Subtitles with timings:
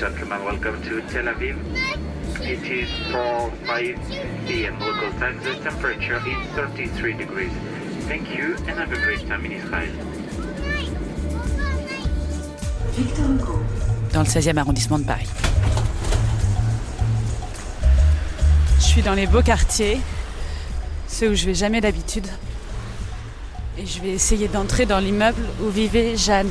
[0.00, 1.56] and gentlemen, welcome to Tel Aviv.
[2.40, 4.78] It is 4 5 p.m.
[4.78, 5.40] local time.
[5.42, 7.52] The temperature is 33 degrees.
[8.06, 9.90] Thank you and have a great time in Israel.
[14.12, 15.28] Dans le 16e arrondissement de Paris.
[18.78, 20.00] Je suis dans les beaux quartiers,
[21.08, 22.26] ceux où je vais jamais d'habitude.
[23.78, 26.50] Et je vais essayer d'entrer dans l'immeuble où vivait Jeanne.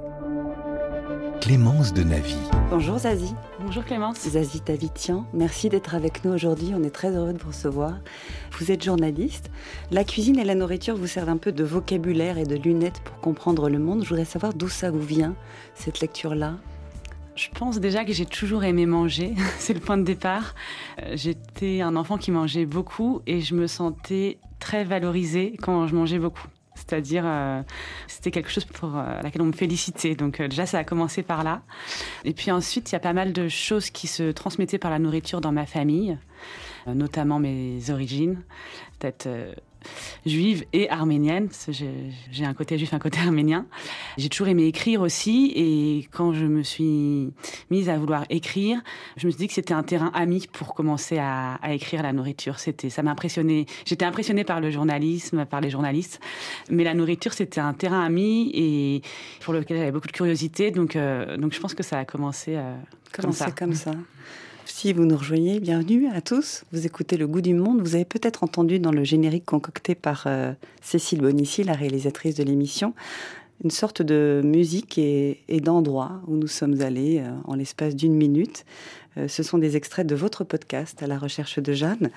[1.51, 2.37] Clémence de Navy.
[2.69, 3.35] Bonjour Zazie.
[3.59, 4.21] Bonjour Clémence.
[4.21, 6.71] Zazie Tavitian, merci d'être avec nous aujourd'hui.
[6.73, 7.95] On est très heureux de vous recevoir.
[8.57, 9.51] Vous êtes journaliste.
[9.91, 13.19] La cuisine et la nourriture vous servent un peu de vocabulaire et de lunettes pour
[13.19, 14.01] comprendre le monde.
[14.01, 15.35] Je voudrais savoir d'où ça vous vient,
[15.75, 16.53] cette lecture-là.
[17.35, 19.35] Je pense déjà que j'ai toujours aimé manger.
[19.59, 20.55] C'est le point de départ.
[21.03, 25.95] Euh, J'étais un enfant qui mangeait beaucoup et je me sentais très valorisée quand je
[25.95, 26.47] mangeais beaucoup.
[26.75, 27.61] C'est-à-dire, euh,
[28.07, 30.15] c'était quelque chose pour euh, laquelle on me félicitait.
[30.15, 31.61] Donc euh, déjà, ça a commencé par là.
[32.23, 34.99] Et puis ensuite, il y a pas mal de choses qui se transmettaient par la
[34.99, 36.17] nourriture dans ma famille,
[36.87, 38.41] notamment mes origines,
[38.99, 39.27] peut-être
[40.25, 41.47] juive et arménienne.
[41.47, 41.71] parce que
[42.31, 43.65] J'ai un côté juif, un côté arménien.
[44.17, 45.51] J'ai toujours aimé écrire aussi.
[45.55, 47.31] Et quand je me suis
[47.69, 48.81] mise à vouloir écrire,
[49.17, 52.13] je me suis dit que c'était un terrain ami pour commencer à, à écrire la
[52.13, 52.59] nourriture.
[52.59, 53.65] C'était, ça m'impressionnait.
[53.85, 56.19] J'étais impressionnée par le journalisme, par les journalistes,
[56.69, 59.01] mais la nourriture c'était un terrain ami et
[59.41, 60.71] pour lequel j'avais beaucoup de curiosité.
[60.71, 62.75] Donc, euh, donc je pense que ça a commencé euh,
[63.11, 63.51] comme ça.
[63.51, 63.91] comme ça
[64.73, 66.63] Si vous nous rejoignez, bienvenue à tous.
[66.71, 67.81] Vous écoutez Le Goût du Monde.
[67.81, 72.43] Vous avez peut-être entendu dans le générique concocté par euh, Cécile Bonissi, la réalisatrice de
[72.43, 72.95] l'émission,
[73.63, 78.65] une sorte de musique et, d'endroit où nous sommes allés euh, en l'espace d'une minute.
[79.17, 82.09] Euh, ce sont des extraits de votre podcast à la recherche de Jeanne,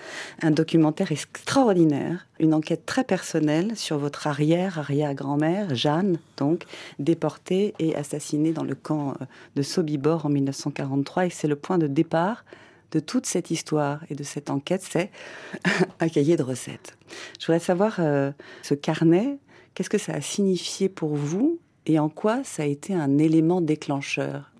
[0.43, 6.65] un documentaire extraordinaire, une enquête très personnelle sur votre arrière-arrière-grand-mère, Jeanne, donc,
[6.99, 9.25] déportée et assassinée dans le camp euh,
[9.57, 11.27] de Sobibor en 1943.
[11.27, 12.45] Et c'est le point de départ
[12.93, 15.11] de toute cette histoire et de cette enquête, c'est
[16.01, 16.97] un cahier de recettes.
[17.41, 19.39] Je voudrais savoir, ce carnet,
[19.75, 23.61] qu'est-ce que ça a signifié pour vous et en quoi ça a été un élément
[23.61, 24.54] déclencheur?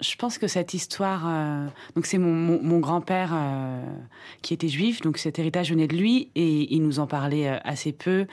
[0.00, 3.80] Je pense que cette histoire, euh, donc c'est mon, mon- mon grand-père euh,
[4.42, 7.56] qui était juif, donc cet héritage venait de lui et il nous en parlait euh,
[7.64, 8.26] assez peu.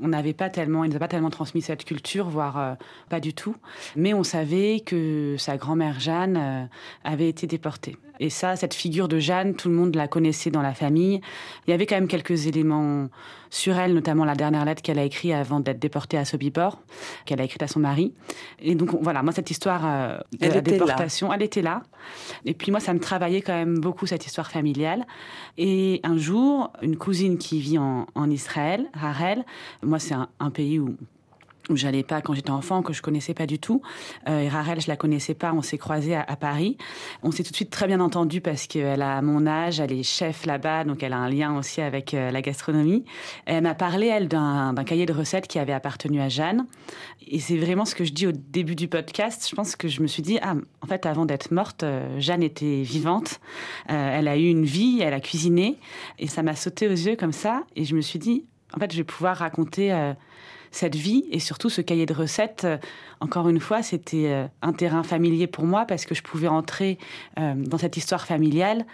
[0.00, 2.76] On n'avait pas tellement, il nous a pas tellement transmis cette culture, voire
[3.10, 3.56] pas du tout.
[3.96, 6.68] Mais on savait que sa grand-mère Jeanne
[7.04, 7.96] avait été déportée.
[8.20, 11.20] Et ça, cette figure de Jeanne, tout le monde la connaissait dans la famille.
[11.66, 13.08] Il y avait quand même quelques éléments
[13.48, 16.82] sur elle, notamment la dernière lettre qu'elle a écrite avant d'être déportée à Sobibor,
[17.26, 18.12] qu'elle a écrite à son mari.
[18.60, 19.82] Et donc on- voilà, moi cette histoire
[20.32, 21.07] de Elle la était là.
[21.32, 21.82] Elle était là.
[22.44, 25.06] Et puis moi, ça me travaillait quand même beaucoup cette histoire familiale.
[25.56, 29.44] Et un jour, une cousine qui vit en, Israël, Harel,
[29.82, 30.96] moi c'est un, un pays où
[31.76, 33.82] j'allais pas quand j'étais enfant, que je connaissais pas du tout.
[34.28, 35.52] Euh, et Rarel, je la connaissais pas.
[35.52, 36.76] On s'est croisés à, Paris.
[37.22, 40.02] On s'est tout de suite très bien entendu parce qu'elle a mon âge, elle est
[40.02, 43.04] chef là-bas, donc elle a un lien aussi avec euh, la gastronomie.
[43.46, 46.66] Elle m'a parlé elle d'un d'un cahier de recettes qui avait appartenu à Jeanne.
[47.26, 49.46] Et c'est vraiment ce que je dis au début du podcast.
[49.48, 52.42] Je pense que je me suis dit ah en fait avant d'être morte, euh, Jeanne
[52.42, 53.40] était vivante.
[53.90, 55.78] Euh, elle a eu une vie, elle a cuisiné
[56.18, 57.64] et ça m'a sauté aux yeux comme ça.
[57.76, 59.92] Et je me suis dit en fait je vais pouvoir raconter.
[60.70, 62.78] Cette vie et surtout ce cahier de recettes, euh,
[63.20, 66.98] encore une fois, c'était euh, un terrain familier pour moi parce que je pouvais entrer
[67.38, 68.86] euh, dans cette histoire familiale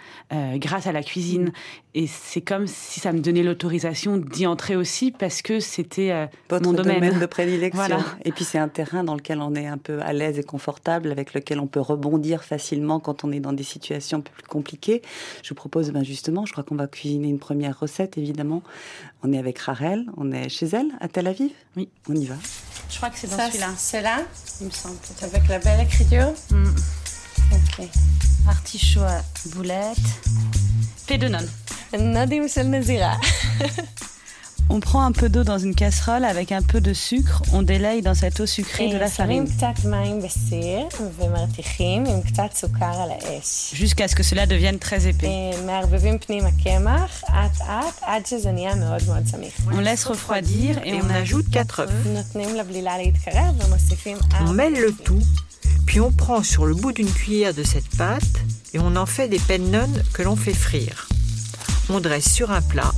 [0.55, 1.51] grâce à la cuisine.
[1.97, 6.27] Et c'est comme si ça me donnait l'autorisation d'y entrer aussi parce que c'était euh,
[6.51, 7.17] mon domaine.
[7.19, 7.85] de prédilection.
[7.87, 8.03] Voilà.
[8.25, 11.09] Et puis c'est un terrain dans lequel on est un peu à l'aise et confortable,
[11.09, 14.43] avec lequel on peut rebondir facilement quand on est dans des situations un peu plus
[14.43, 15.01] compliquées.
[15.41, 18.61] Je vous propose ben justement, je crois qu'on va cuisiner une première recette, évidemment.
[19.23, 21.51] On est avec Rarel, on est chez elle, à Tel Aviv?
[21.77, 21.87] Oui.
[22.09, 22.35] On y va.
[22.89, 24.17] Je crois que c'est dans Ça, celui-là, c'est là,
[24.59, 24.97] il me semble.
[25.21, 26.33] avec la belle écriture?
[26.51, 26.65] Mm.
[27.53, 27.87] Ok.
[28.49, 29.21] Artichaut à
[29.55, 29.95] boulettes.
[31.07, 31.39] Pédonon.
[34.69, 38.01] On prend un peu d'eau dans une casserole avec un peu de sucre, on délaye
[38.01, 39.45] dans cette eau sucrée de la farine.
[43.73, 45.27] Jusqu'à ce que cela devienne très épais.
[49.71, 51.91] On laisse refroidir et on ajoute 4 œufs.
[54.41, 55.21] On mêle le tout,
[55.85, 58.23] puis on prend sur le bout d'une cuillère de cette pâte
[58.73, 61.07] et on en fait des pennon que l'on fait frire.
[61.87, 62.91] On dresse sur un plat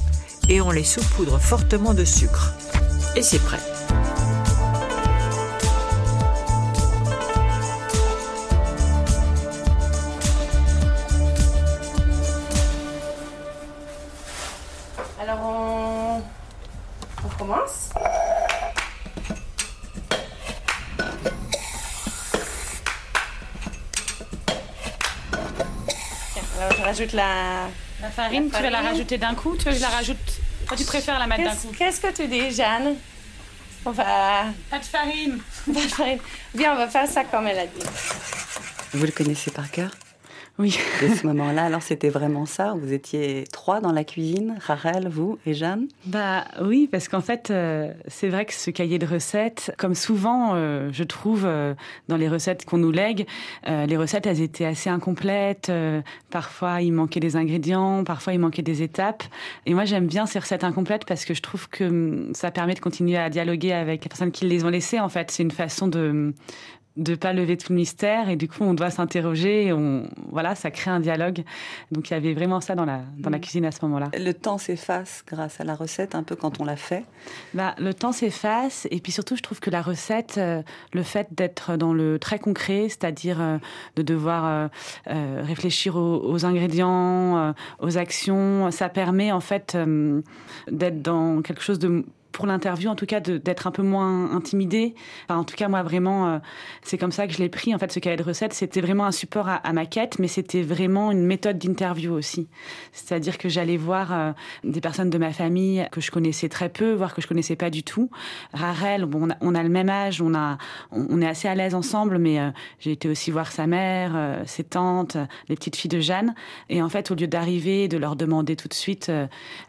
[0.47, 2.53] et on les saupoudre fortement de sucre.
[3.15, 3.59] Et c'est prêt.
[15.19, 16.21] Alors on,
[17.25, 17.89] on commence.
[26.57, 27.67] Alors je rajoute la.
[28.01, 28.91] La farine, La tu veux la farine.
[28.91, 29.55] rajouter d'un coup?
[29.57, 30.17] Tu veux que je la rajoute?
[30.67, 31.71] Toi, tu préfères la mettre d'un coup?
[31.77, 32.95] qu'est-ce que tu dis, Jeanne?
[33.85, 34.45] On va.
[34.69, 35.39] Pas de farine.
[35.67, 36.17] on va faire-
[36.53, 37.85] Bien, on va faire ça comme elle a dit.
[38.93, 39.89] Vous le connaissez par cœur?
[40.59, 40.77] Oui.
[41.01, 41.65] de ce moment-là.
[41.65, 42.73] Alors c'était vraiment ça.
[42.79, 45.87] Vous étiez trois dans la cuisine, Rachel, vous et Jeanne.
[46.05, 50.55] Bah oui, parce qu'en fait, euh, c'est vrai que ce cahier de recettes, comme souvent,
[50.55, 51.73] euh, je trouve euh,
[52.07, 53.27] dans les recettes qu'on nous lègue,
[53.67, 55.69] euh, les recettes, elles étaient assez incomplètes.
[55.69, 56.01] euh,
[56.31, 59.23] parfois, il manquait des ingrédients, parfois, il manquait des étapes.
[59.65, 62.73] Et moi, j'aime bien ces recettes incomplètes parce que je trouve que hum, ça permet
[62.73, 64.99] de continuer à dialoguer avec les personnes qui les ont laissées.
[64.99, 66.33] En fait, c'est une façon de
[66.97, 70.71] de pas lever tout le mystère et du coup on doit s'interroger on voilà ça
[70.71, 71.43] crée un dialogue
[71.91, 73.41] donc il y avait vraiment ça dans la dans la Mm.
[73.41, 76.65] cuisine à ce moment-là Le temps s'efface grâce à la recette, un peu quand on
[76.65, 77.05] l'a fait.
[77.53, 80.61] Bah, le temps s'efface et puis surtout je trouve que la recette, euh,
[80.93, 83.57] le fait d'être dans le très concret, c'est-à-dire euh,
[83.95, 84.69] de devoir
[85.07, 89.77] euh, réfléchir aux, aux ingrédients, aux actions, ça permet en fait
[90.71, 92.05] d'être dans quelque chose de
[92.37, 94.93] pour l'interview, en tout cas, d'être un peu moins intimidé.
[95.23, 96.37] Enfin, en tout cas, moi, vraiment, euh,
[96.83, 97.73] c'est comme ça que je l'ai pris.
[97.73, 100.27] En fait, ce cahier de recettes, c'était vraiment un support à, à ma quête, mais
[100.27, 102.47] c'était vraiment une méthode d'interview aussi.
[102.91, 106.93] C'est-à-dire que j'allais voir euh, des personnes de ma famille que je connaissais très peu,
[106.93, 108.11] voire que je connaissais pas du tout.
[108.53, 110.59] Rarel, bon, on, a, on a le même âge, on, a,
[110.91, 114.43] on, on est assez à l'aise ensemble, mais euh, j'ai été aussi voir sa mère,
[114.45, 115.17] ses tantes,
[115.49, 116.35] les petites filles de Jeanne.
[116.69, 119.11] Et en fait, au lieu d'arriver et de leur demander tout de suite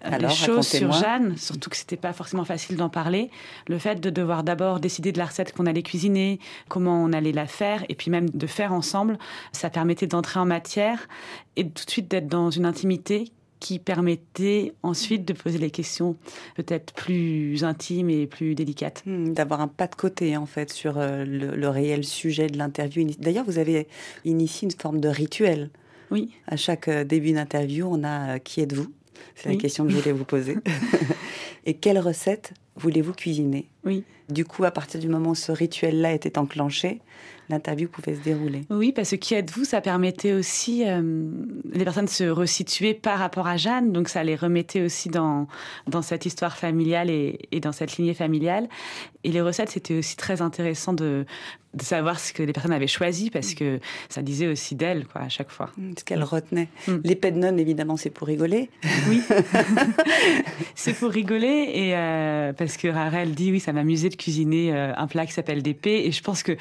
[0.03, 0.93] Alors, les choses sur.
[0.93, 3.31] Jeanne, surtout que c'était pas forcément facile d'en parler,
[3.69, 6.39] le fait de devoir d'abord décider de la recette qu'on allait cuisiner,
[6.69, 9.19] comment on allait la faire, et puis même de faire ensemble,
[9.53, 11.09] ça permettait d'entrer en matière
[11.57, 16.15] et tout de suite d'être dans une intimité qui permettait ensuite de poser les questions
[16.55, 19.03] peut-être plus intimes et plus délicates.
[19.05, 22.57] Hmm, D'avoir un pas de côté, en fait, sur euh, le, le réel sujet de
[22.57, 23.05] l'interview.
[23.19, 23.89] D'ailleurs, vous avez
[24.25, 25.71] initié une forme de rituel.
[26.13, 26.31] Oui.
[26.47, 28.93] À chaque euh, début d'interview, on a euh, Qui êtes-vous?
[29.35, 29.57] C'est Oui.
[29.57, 30.57] la question que je voulais vous poser.
[31.69, 33.69] Et quelle recette voulez-vous cuisiner?
[33.85, 34.05] Oui.
[34.29, 37.01] Du coup, à partir du moment où ce rituel-là était enclenché,
[37.49, 38.63] l'interview pouvait se dérouler.
[38.71, 41.31] Oui, parce que qui êtes-vous, ça permettait aussi euh,
[41.73, 45.49] les personnes de se resituer par rapport à Jeanne, donc ça les remettait aussi dans,
[45.87, 48.69] dans cette histoire familiale et, et dans cette lignée familiale.
[49.25, 51.25] Et les recettes, c'était aussi très intéressant de,
[51.75, 53.79] de savoir ce que les personnes avaient choisi, parce que
[54.09, 55.71] ça disait aussi d'elles, quoi, à chaque fois.
[55.99, 56.69] Ce qu'elle retenait.
[56.87, 56.97] Mm.
[57.05, 58.71] L'épée de nonne, évidemment, c'est pour rigoler.
[59.09, 59.23] Oui,
[60.75, 64.95] c'est pour rigoler et euh, parce que Rarel dit oui, ça m'amusait de cuisiner euh,
[64.97, 66.53] un plat qui s'appelle des pets et je pense que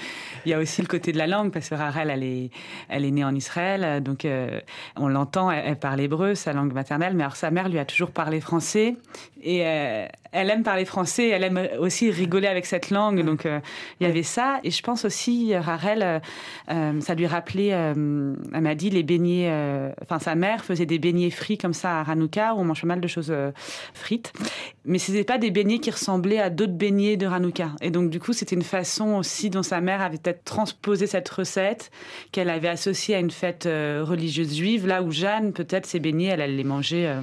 [0.46, 2.50] il y a aussi le côté de la langue parce que Rarel elle est
[2.90, 4.60] elle est née en Israël euh, donc euh,
[4.98, 7.86] on l'entend, elle, elle parle hébreu, sa langue maternelle, mais alors sa mère lui a
[7.86, 8.96] toujours parlé français.
[9.44, 13.24] Et euh, elle aime parler français, elle aime aussi rigoler avec cette langue.
[13.24, 13.60] Donc euh,
[14.00, 14.60] il y avait ça.
[14.64, 16.22] Et je pense aussi Rarel
[16.70, 19.52] euh, ça lui rappelait elle m'a dit les beignets
[20.02, 22.88] enfin sa mère faisait des beignets frits comme ça à Hanouka où on mange pas
[22.88, 23.34] mal de choses
[23.94, 24.34] frites
[24.88, 28.20] mais c'était pas des beignets qui ressemblaient à d'autres beignets de Hanouka et donc du
[28.20, 31.92] coup c'était une façon aussi dont sa mère avait peut-être transposé cette recette
[32.32, 36.26] qu'elle avait associée à une fête euh, religieuse juive là où Jeanne peut-être ses beignets
[36.28, 37.22] elle allait les manger euh,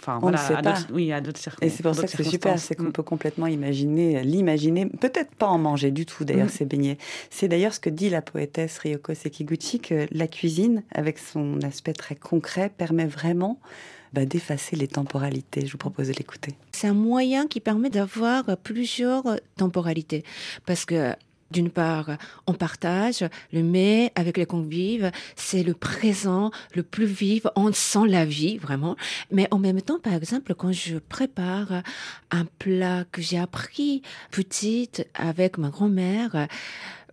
[0.00, 0.72] enfin On voilà sait à pas.
[0.72, 3.46] d'autres- oui à d'autres Et c'est pour ça que c'est super, c'est qu'on peut complètement
[3.46, 6.56] imaginer, l'imaginer, peut-être pas en manger du tout d'ailleurs Mm.
[6.58, 6.98] ces beignets.
[7.30, 11.92] C'est d'ailleurs ce que dit la poétesse Ryoko Sekiguchi, que la cuisine, avec son aspect
[11.92, 13.60] très concret, permet vraiment
[14.12, 15.66] d'effacer les temporalités.
[15.66, 16.54] Je vous propose de l'écouter.
[16.72, 19.24] C'est un moyen qui permet d'avoir plusieurs
[19.56, 20.24] temporalités.
[20.66, 21.14] Parce que
[21.50, 22.16] d'une part,
[22.46, 28.06] on partage le mets avec les convives, c'est le présent le plus vif, on sent
[28.08, 28.96] la vie vraiment.
[29.30, 31.82] Mais en même temps, par exemple, quand je prépare
[32.30, 34.00] un plat que j'ai appris
[34.30, 36.48] petite avec ma grand-mère,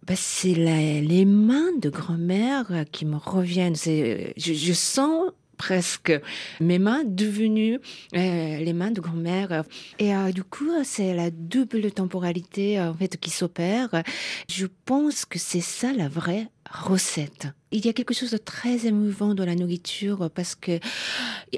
[0.08, 3.76] bah, c'est les mains de grand-mère qui me reviennent.
[3.76, 6.14] Je sens presque
[6.62, 7.80] mes mains devenues
[8.16, 9.66] euh, les mains de grand-mère.
[10.00, 14.02] Et euh, du coup, c'est la double temporalité euh, en fait qui s'opère.
[14.50, 17.48] Je pense que c'est ça la vraie recette.
[17.72, 20.80] Il y a quelque chose de très émouvant dans la nourriture parce que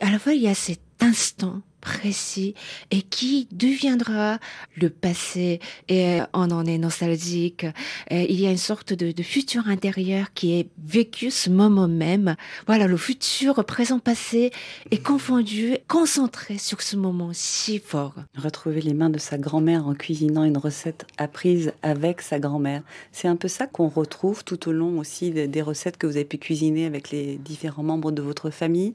[0.02, 2.56] à la fois il y a cet instant précis
[2.92, 4.40] et qui deviendra
[4.76, 5.60] le passé
[5.90, 7.66] et on en est nostalgique.
[8.10, 12.36] Il y a une sorte de, de, futur intérieur qui est vécu ce moment même.
[12.68, 14.52] Voilà, le futur, présent, passé
[14.92, 18.14] est confondu, concentré sur ce moment si fort.
[18.38, 22.84] Retrouver les mains de sa grand-mère en cuisinant une recette apprise avec sa grand-mère.
[23.12, 26.16] C'est un peu ça qu'on retrouve tout au long aussi des, des recettes que vous
[26.16, 28.94] avez pu cuisiner avec les différents membres de votre famille,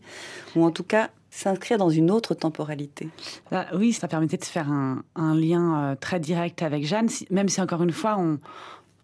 [0.54, 3.08] ou en tout cas s'inscrire dans une autre temporalité.
[3.74, 7.82] Oui, ça permettait de faire un, lien euh, très direct avec Jeanne, même si encore
[7.82, 8.38] une fois, on,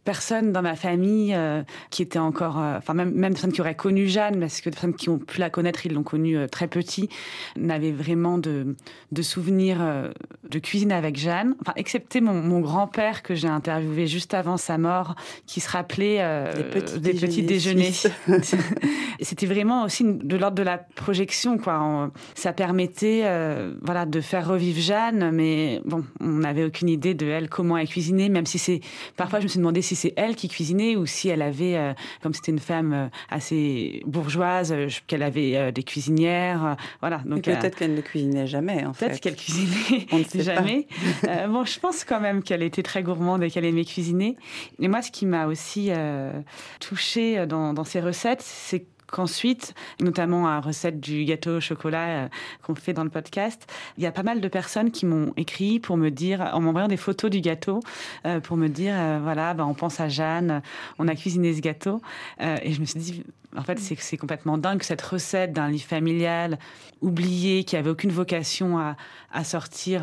[0.05, 3.75] personne dans ma famille euh, qui était encore, euh, enfin même même personne qui aurait
[3.75, 6.69] connu Jeanne, parce que des personnes qui ont pu la connaître, ils l'ont connue très
[6.69, 7.11] petit,
[7.57, 8.77] n'avaient vraiment de
[9.13, 10.11] de souvenirs
[10.53, 14.77] de cuisine avec Jeanne, enfin excepté mon, mon grand-père que j'ai interviewé juste avant sa
[14.79, 15.15] mort,
[15.47, 17.93] qui se rappelait euh, des petits des déjeuners petits déjeuners.
[17.93, 18.07] suisses.
[19.21, 22.11] C'était vraiment aussi de l'ordre de la projection, quoi.
[22.35, 27.27] Ça permettait, euh, voilà, de faire revivre Jeanne, mais bon, on n'avait aucune idée de
[27.27, 28.81] elle comment elle cuisinait, même si c'est
[29.17, 31.93] parfois je me suis demandé si c'est elle qui cuisinait ou si elle avait, euh,
[32.23, 34.75] comme c'était une femme assez bourgeoise,
[35.07, 37.23] qu'elle avait des cuisinières, voilà.
[37.25, 40.87] Donc peut-être qu'elle ne cuisinait jamais, en Peut-être qu'elle cuisinait On ne sait jamais.
[41.29, 44.37] Euh, bon, je pense quand même qu'elle était très gourmande et qu'elle aimait cuisiner.
[44.81, 46.33] Et moi, ce qui m'a aussi euh,
[46.81, 52.29] touchée dans, dans ces recettes, c'est qu'ensuite, notamment à recette du gâteau au chocolat euh,
[52.63, 55.79] qu'on fait dans le podcast, il y a pas mal de personnes qui m'ont écrit
[55.79, 57.81] pour me dire, en m'envoyant des photos du gâteau,
[58.27, 60.63] euh, pour me dire, euh, voilà, ben, on pense à Jeanne,
[60.99, 62.01] on a cuisiné ce gâteau.
[62.41, 63.23] Et je me suis dit,
[63.57, 66.59] en fait, c'est complètement dingue cette recette d'un lit familial
[67.03, 70.03] oublié, qui avait aucune vocation à, sortir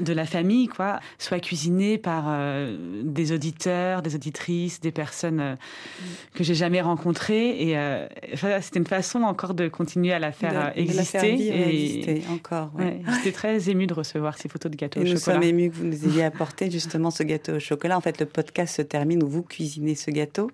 [0.00, 5.54] de la famille, quoi, soit cuisinée par euh, des auditeurs, des auditrices, des personnes euh,
[6.34, 7.60] que j'ai jamais rencontrées.
[7.68, 8.06] Et euh,
[8.60, 11.18] c'était une façon encore de continuer à la faire De- de la exister.
[11.18, 12.70] faire vivre et et exister encore.
[12.78, 12.84] ouais.
[12.84, 15.36] ouais, j'étais très émue de recevoir ces photos de gâteau Et au nous chocolat.
[15.36, 17.96] sommes émus que vous nous ayez apporté justement ce gâteau au chocolat.
[17.96, 20.50] En fait, le podcast se termine où vous cuisinez ce gâteau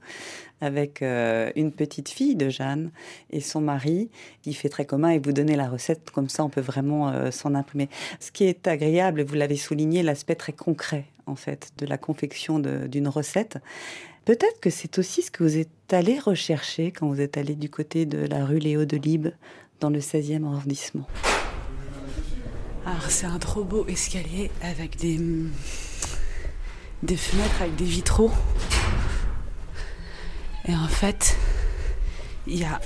[0.61, 2.91] avec euh, une petite fille de Jeanne
[3.31, 4.11] et son mari
[4.43, 7.31] qui fait très commun et vous donnez la recette comme ça on peut vraiment euh,
[7.31, 7.89] s'en imprimer.
[8.21, 12.59] Ce qui est agréable, vous l'avez souligné, l'aspect très concret en fait de la confection
[12.59, 13.59] d'une recette.
[14.25, 17.71] Peut-être que c'est aussi ce que vous êtes allé rechercher quand vous êtes allé du
[17.71, 19.31] côté de la rue Léo de Libes
[19.81, 21.07] dans le 16e arrondissement.
[22.87, 25.19] Alors, c'est un trop beau escalier avec des,
[27.03, 28.31] des fenêtres avec des vitraux.
[30.71, 31.37] Et en fait,
[32.47, 32.81] il y a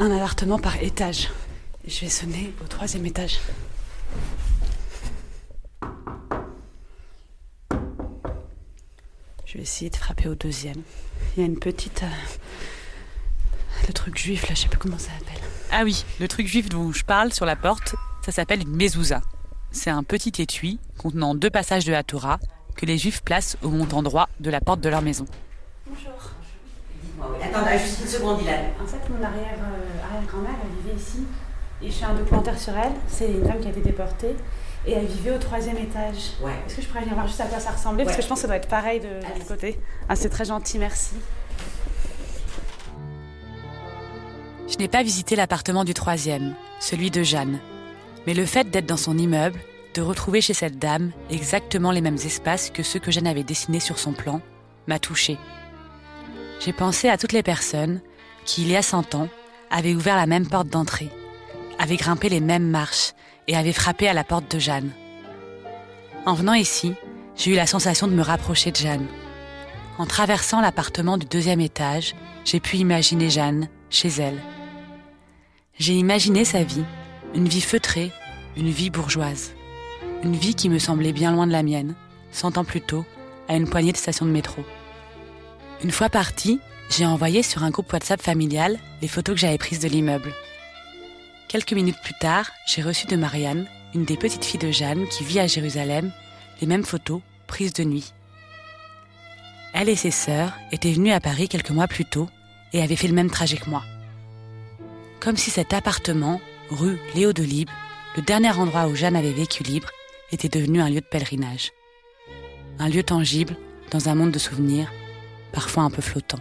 [0.00, 1.30] un appartement par étage.
[1.86, 3.38] Je vais sonner au troisième étage.
[9.44, 10.82] Je vais essayer de frapper au deuxième.
[11.36, 12.02] Il y a une petite.
[12.02, 12.08] euh,
[13.86, 15.44] le truc juif, là, je sais plus comment ça s'appelle.
[15.70, 17.94] Ah oui, le truc juif dont je parle sur la porte,
[18.24, 19.20] ça s'appelle une mezouza.
[19.70, 22.40] C'est un petit étui contenant deux passages de la Torah
[22.76, 25.26] que les juifs placent au montant droit de la porte de leur maison.
[27.42, 28.52] Attends, juste une seconde, Ilan.
[28.82, 31.26] En fait, mon arrière, euh, arrière-grand-mère, elle vivait ici.
[31.82, 32.92] Et je fais un documentaire sur elle.
[33.08, 34.34] C'est une femme qui a été déportée.
[34.86, 36.32] Et elle vivait au troisième étage.
[36.40, 36.52] Ouais.
[36.66, 38.04] Est-ce que je pourrais venir voir juste à quoi ça ressemblait?
[38.04, 39.78] Parce que je pense que ça doit être pareil de, de l'autre côté.
[40.08, 41.16] Ah, c'est très gentil, merci.
[44.68, 47.58] Je n'ai pas visité l'appartement du troisième, celui de Jeanne.
[48.26, 49.58] Mais le fait d'être dans son immeuble,
[49.94, 53.80] de retrouver chez cette dame exactement les mêmes espaces que ceux que Jeanne avait dessinés
[53.80, 54.40] sur son plan,
[54.86, 55.38] m'a touchée.
[56.60, 58.00] J'ai pensé à toutes les personnes
[58.44, 59.28] qui, il y a cent ans,
[59.70, 61.10] avaient ouvert la même porte d'entrée,
[61.78, 63.12] avaient grimpé les mêmes marches
[63.48, 64.90] et avaient frappé à la porte de Jeanne.
[66.24, 66.94] En venant ici,
[67.36, 69.06] j'ai eu la sensation de me rapprocher de Jeanne.
[69.98, 74.40] En traversant l'appartement du deuxième étage, j'ai pu imaginer Jeanne chez elle.
[75.78, 76.84] J'ai imaginé sa vie,
[77.34, 78.10] une vie feutrée,
[78.56, 79.52] une vie bourgeoise.
[80.22, 81.94] Une vie qui me semblait bien loin de la mienne,
[82.32, 83.04] cent ans plus tôt,
[83.48, 84.64] à une poignée de stations de métro.
[85.84, 86.58] Une fois partie,
[86.90, 90.32] j'ai envoyé sur un groupe WhatsApp familial les photos que j'avais prises de l'immeuble.
[91.48, 95.22] Quelques minutes plus tard, j'ai reçu de Marianne, une des petites filles de Jeanne qui
[95.22, 96.10] vit à Jérusalem,
[96.60, 98.12] les mêmes photos prises de nuit.
[99.74, 102.28] Elle et ses sœurs étaient venues à Paris quelques mois plus tôt
[102.72, 103.84] et avaient fait le même trajet que moi.
[105.20, 106.40] Comme si cet appartement,
[106.70, 107.70] rue Léo de Libes,
[108.16, 109.90] le dernier endroit où Jeanne avait vécu libre,
[110.32, 111.72] était devenu un lieu de pèlerinage.
[112.78, 113.56] Un lieu tangible,
[113.90, 114.90] dans un monde de souvenirs,
[115.52, 116.38] parfois un peu flottant.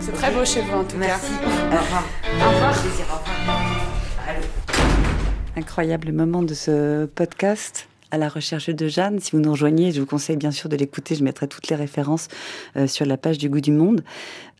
[0.00, 1.32] C'est très beau chez vous, en tout Merci.
[1.40, 1.76] cas.
[1.76, 2.04] Au revoir.
[2.46, 2.74] Au revoir.
[5.56, 9.18] Incroyable moment de ce podcast à la recherche de Jeanne.
[9.20, 11.14] Si vous nous rejoignez, je vous conseille bien sûr de l'écouter.
[11.14, 12.28] Je mettrai toutes les références
[12.76, 14.04] euh, sur la page du Goût du Monde.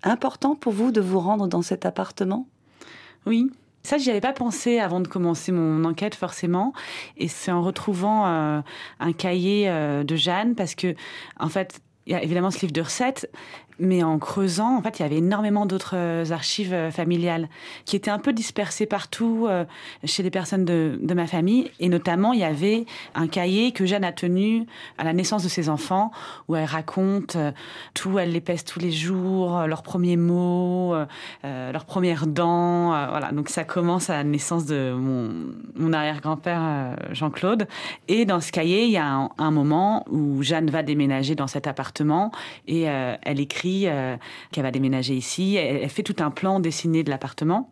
[0.02, 2.46] Important pour vous de vous rendre dans cet appartement?
[3.26, 3.50] Oui,
[3.82, 6.73] Ça, j'y avais pas pensé avant de commencer mon enquête forcément,
[7.16, 8.61] et c'est en retrouvant euh,
[8.99, 10.96] un cahier euh, de Jeanne parce que,
[11.38, 13.30] en fait, il y a évidemment ce livre de recettes,
[13.78, 17.49] mais en creusant, en fait, il y avait énormément d'autres euh, archives euh, familiales
[17.85, 19.64] qui étaient un peu dispersées partout euh,
[20.04, 21.71] chez les personnes de, ma famille.
[21.80, 24.66] Et notamment, il y avait un cahier que Jeanne a tenu
[24.99, 26.11] à la naissance de ses enfants,
[26.49, 27.37] où elle raconte
[27.95, 30.95] tout, elle les pèse tous les jours, leurs premiers mots,
[31.42, 32.88] leurs premières dents.
[32.88, 35.30] voilà, donc ça commence à la naissance de mon,
[35.75, 37.66] mon arrière-grand-père Jean-Claude.
[38.09, 41.47] Et dans ce cahier, il y a un, un, moment où Jeanne va déménager dans
[41.47, 42.30] cet appartement
[42.68, 44.16] et elle écrit euh,
[44.52, 45.56] qu'elle va déménager ici.
[45.56, 47.70] Elle, fait tout un plan dessiné de l'appartement.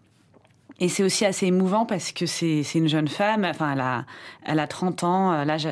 [0.80, 4.06] Et c'est aussi assez émouvant parce que c'est une jeune femme, enfin elle a,
[4.44, 5.68] elle a 30 ans, l'âge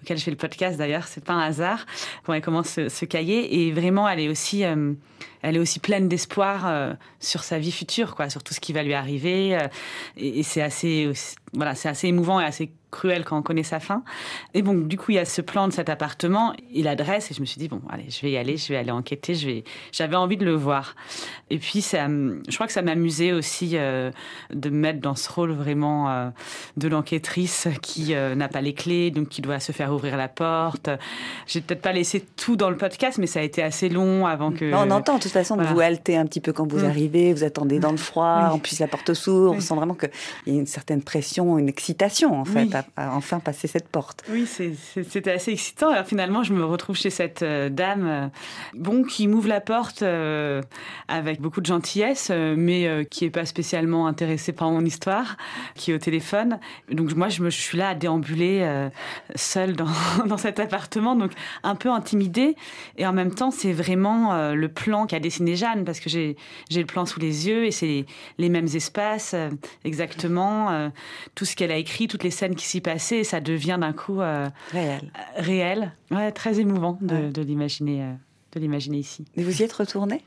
[0.00, 1.86] auquel je fais le podcast d'ailleurs, c'est pas un hasard,
[2.22, 4.92] quand elle commence ce, cahier, et vraiment elle est aussi, euh,
[5.42, 8.72] elle est aussi pleine d'espoir euh, sur sa vie future, quoi, sur tout ce qui
[8.72, 9.68] va lui arriver, euh,
[10.16, 11.10] et, et c'est assez,
[11.52, 14.02] voilà, c'est assez émouvant et assez cruel quand on connaît sa fin.
[14.54, 17.34] Et bon, du coup, il y a ce plan de cet appartement et l'adresse, et
[17.34, 19.46] je me suis dit, bon, allez, je vais y aller, je vais aller enquêter, je
[19.46, 19.64] vais...
[19.92, 20.94] j'avais envie de le voir.
[21.50, 24.10] Et puis, ça, je crois que ça m'amusait aussi euh,
[24.52, 26.30] de me mettre dans ce rôle vraiment euh,
[26.76, 30.28] de l'enquêtrice qui euh, n'a pas les clés, donc qui doit se faire ouvrir la
[30.28, 30.88] porte.
[31.46, 34.50] J'ai peut-être pas laissé tout dans le podcast, mais ça a été assez long avant
[34.50, 34.64] que...
[34.64, 35.72] Non, on entend, toute façon, voilà.
[35.72, 36.90] vous haltez un petit peu quand vous mmh.
[36.90, 38.54] arrivez, vous attendez dans le froid, oui.
[38.54, 39.56] en plus la porte s'ouvre, oui.
[39.58, 40.10] on sent vraiment qu'il
[40.46, 42.64] y a une certaine pression, une excitation, en fait.
[42.64, 44.24] Oui à enfin passer cette porte.
[44.30, 45.90] Oui, c'était assez excitant.
[45.90, 48.26] Alors finalement, je me retrouve chez cette euh, dame, euh,
[48.74, 50.62] bon, qui m'ouvre la porte euh,
[51.08, 55.36] avec beaucoup de gentillesse, mais qui est pas spécialement intéressée par mon histoire,
[55.74, 56.58] qui est au téléphone.
[56.90, 58.88] Donc moi, je me je suis là à déambuler
[59.34, 59.88] seule dans,
[60.26, 61.32] dans cet appartement, donc
[61.62, 62.56] un peu intimidée.
[62.96, 66.36] Et en même temps, c'est vraiment le plan qu'a dessiné Jeanne, parce que j'ai
[66.70, 68.06] le plan sous les yeux et c'est
[68.38, 69.34] les, mêmes espaces
[69.84, 70.90] exactement,
[71.34, 74.20] tout ce qu'elle a écrit, toutes les scènes qui s'y passé, ça devient d'un coup
[74.20, 75.12] euh, réel.
[75.36, 75.92] réel.
[76.10, 77.30] Ouais, très émouvant de, ouais.
[77.30, 78.02] de l'imaginer.
[78.02, 78.12] Euh,
[78.52, 79.26] de l'imaginer ici.
[79.36, 80.22] Et vous y êtes retournée?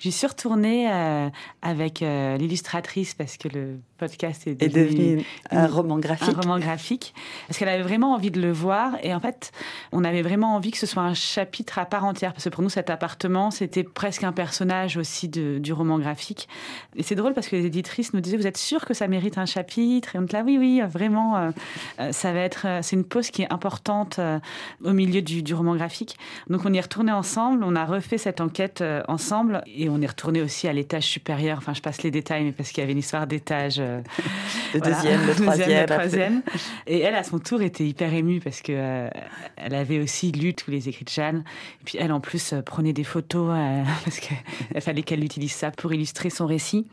[0.00, 1.28] J'y suis retournée euh,
[1.62, 6.28] avec euh, l'illustratrice parce que le podcast est devenu, est devenu un roman graphique.
[6.28, 7.14] Un roman graphique.
[7.46, 8.94] Parce qu'elle avait vraiment envie de le voir.
[9.02, 9.52] Et en fait,
[9.92, 12.32] on avait vraiment envie que ce soit un chapitre à part entière.
[12.32, 16.48] Parce que pour nous, cet appartement, c'était presque un personnage aussi de, du roman graphique.
[16.96, 19.38] Et c'est drôle parce que les éditrices nous disaient Vous êtes sûre que ça mérite
[19.38, 20.16] un chapitre?
[20.16, 21.36] Et on était là, oui, oui, vraiment.
[21.36, 22.66] Euh, ça va être.
[22.82, 24.38] C'est une pause qui est importante euh,
[24.84, 26.16] au milieu du, du, roman graphique.
[26.48, 27.62] Donc on y est retourné ensemble.
[27.64, 29.62] On a refait cette enquête euh, ensemble.
[29.66, 31.58] Et on est retourné aussi à l'étage supérieur.
[31.58, 33.80] Enfin, je passe les détails, mais parce qu'il y avait une histoire d'étage
[34.74, 34.94] le voilà.
[34.94, 35.80] deuxième, le troisième.
[35.80, 36.42] le troisième.
[36.86, 39.08] Et elle, à son tour, était hyper émue parce que euh,
[39.56, 41.44] elle avait aussi lu tous les écrits de Jeanne.
[41.80, 44.36] Et puis elle, en plus, euh, prenait des photos euh, parce qu'il
[44.80, 46.86] fallait qu'elle utilise ça pour illustrer son récit.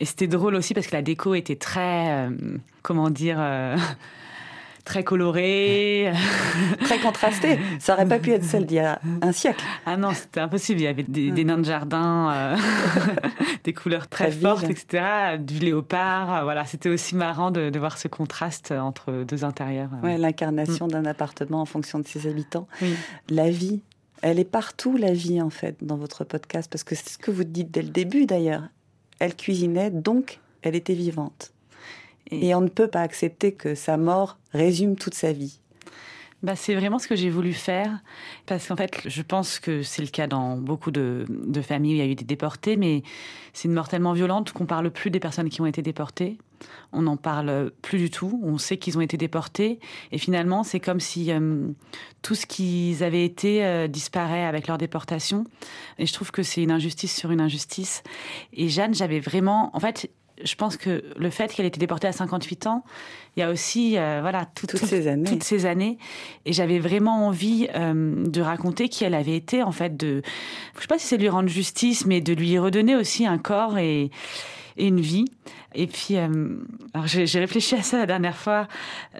[0.00, 2.28] Et c'était drôle aussi parce que la déco était très,
[2.82, 3.38] comment dire
[4.84, 6.12] très coloré.
[6.80, 7.58] très contrasté.
[7.78, 9.64] Ça aurait pas pu être celle d'il y a un siècle.
[9.86, 10.80] Ah non, c'était impossible.
[10.80, 12.56] Il y avait des, des nains de jardin, euh,
[13.64, 15.38] des couleurs très, très fortes, etc.
[15.38, 16.44] Du léopard.
[16.44, 19.90] Voilà, c'était aussi marrant de, de, voir ce contraste entre deux intérieurs.
[20.02, 20.90] Ouais, l'incarnation mmh.
[20.90, 22.68] d'un appartement en fonction de ses habitants.
[22.82, 22.94] Oui.
[23.28, 23.80] La vie.
[24.22, 27.30] Elle est partout, la vie, en fait, dans votre podcast, parce que c'est ce que
[27.30, 28.62] vous dites dès le début, d'ailleurs.
[29.18, 31.52] Elle cuisinait, donc elle était vivante.
[32.30, 35.60] Et, et on ne peut pas accepter que sa mort résume toute sa vie.
[36.44, 38.00] Bah, c'est vraiment ce que j'ai voulu faire,
[38.44, 41.94] parce qu'en fait, je pense que c'est le cas dans beaucoup de, de, familles où
[41.94, 43.02] il y a eu des déportés, mais
[43.54, 46.36] c'est une mort tellement violente qu'on parle plus des personnes qui ont été déportées.
[46.92, 48.40] On n'en parle plus du tout.
[48.44, 49.80] On sait qu'ils ont été déportés,
[50.12, 51.68] et finalement, c'est comme si euh,
[52.20, 55.46] tout ce qu'ils avaient été euh, disparaît avec leur déportation.
[55.98, 58.02] Et je trouve que c'est une injustice sur une injustice.
[58.52, 60.10] Et Jeanne, j'avais vraiment, en fait,
[60.42, 62.84] je pense que le fait qu'elle ait été déportée à 58 ans,
[63.36, 65.28] il y a aussi euh, voilà tout, toutes, tout, ces années.
[65.28, 65.98] toutes ces années.
[66.44, 69.96] Et j'avais vraiment envie euh, de raconter qui elle avait été en fait.
[69.96, 70.22] De,
[70.76, 73.78] je sais pas si c'est lui rendre justice, mais de lui redonner aussi un corps
[73.78, 74.10] et,
[74.76, 75.26] et une vie.
[75.74, 76.28] Et puis, euh,
[77.04, 78.68] j'ai réfléchi à ça la dernière fois.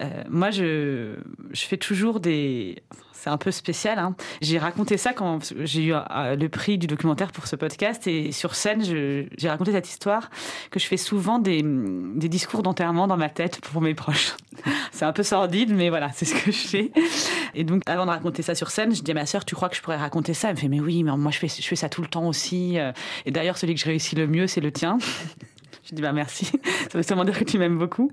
[0.01, 1.17] Euh, moi, je,
[1.55, 3.99] fais toujours des c'est un peu spécial.
[3.99, 4.15] Hein.
[4.43, 8.33] J'ai raconté ça quand j'ai eu euh, le prix du documentaire pour ce podcast et
[8.33, 10.29] sur scène, j'ai raconté cette histoire
[10.71, 11.63] que je fais souvent des,
[12.29, 14.35] discours d'enterrement dans ma tête pour mes proches.
[14.93, 16.93] C'est un peu sordide, mais voilà, c'est ce que je fais.
[17.55, 19.69] Et donc, avant de raconter ça sur scène, je dis à ma sœur, tu crois
[19.69, 20.51] que je pourrais raconter ça?
[20.51, 22.29] Elle me fait, mais oui, mais moi je fais, je fais ça tout le temps
[22.29, 22.79] aussi.
[23.27, 24.99] Et d'ailleurs, celui que je réussis le mieux, c'est le tien.
[25.85, 26.47] Je dis bah merci,
[26.91, 28.11] ça veut sûrement dire que tu m'aimes beaucoup.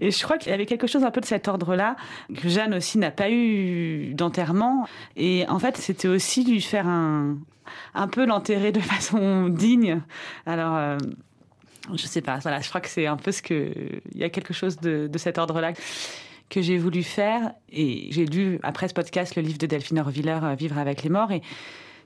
[0.00, 1.96] Et je crois qu'il y avait quelque chose un peu de cet ordre-là,
[2.34, 4.86] que Jeanne aussi n'a pas eu d'enterrement.
[5.16, 7.38] Et en fait, c'était aussi lui faire un,
[7.94, 10.00] un peu l'enterrer de façon digne.
[10.46, 10.98] Alors, euh,
[11.94, 12.38] je sais pas.
[12.38, 13.72] Voilà, je crois que c'est un peu ce que.
[14.14, 15.72] Il y a quelque chose de, de cet ordre-là
[16.52, 17.52] que j'ai voulu faire.
[17.70, 21.10] Et j'ai lu après ce podcast le livre de Delphine Orviller, euh, Vivre avec les
[21.10, 21.32] morts.
[21.32, 21.42] Et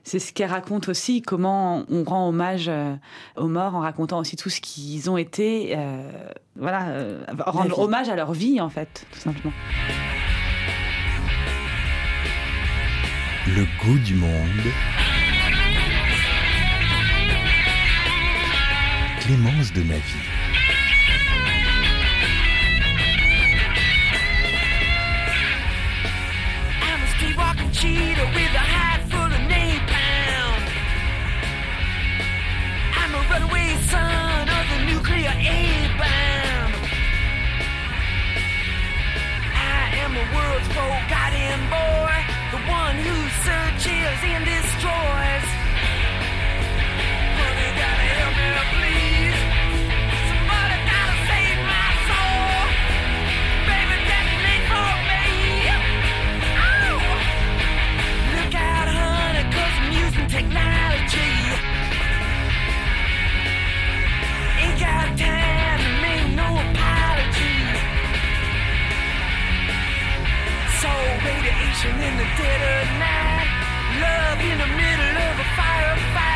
[0.07, 2.95] c'est ce qu'elle raconte aussi, comment on rend hommage euh,
[3.35, 5.73] aux morts en racontant aussi tout ce qu'ils ont été.
[5.75, 6.09] Euh,
[6.55, 9.53] voilà, euh, rendre hommage à leur vie, en fait, tout simplement.
[13.47, 14.31] Le goût du monde.
[19.19, 20.01] Clémence de Navy.
[26.81, 28.66] I'm a streetwalking cheetah with a
[40.57, 42.17] world's forgotten boy,
[42.51, 43.15] the one who
[43.45, 45.47] searches and destroys.
[47.37, 49.39] Honey, gotta help me, please.
[50.29, 52.57] Somebody gotta save my soul.
[53.69, 55.25] Baby, detonate for me.
[56.65, 56.97] Oh!
[58.35, 58.87] Look out,
[60.29, 60.86] technology.
[71.77, 73.49] Radiation in the dead of night.
[74.01, 76.26] Love in the middle of a firefight.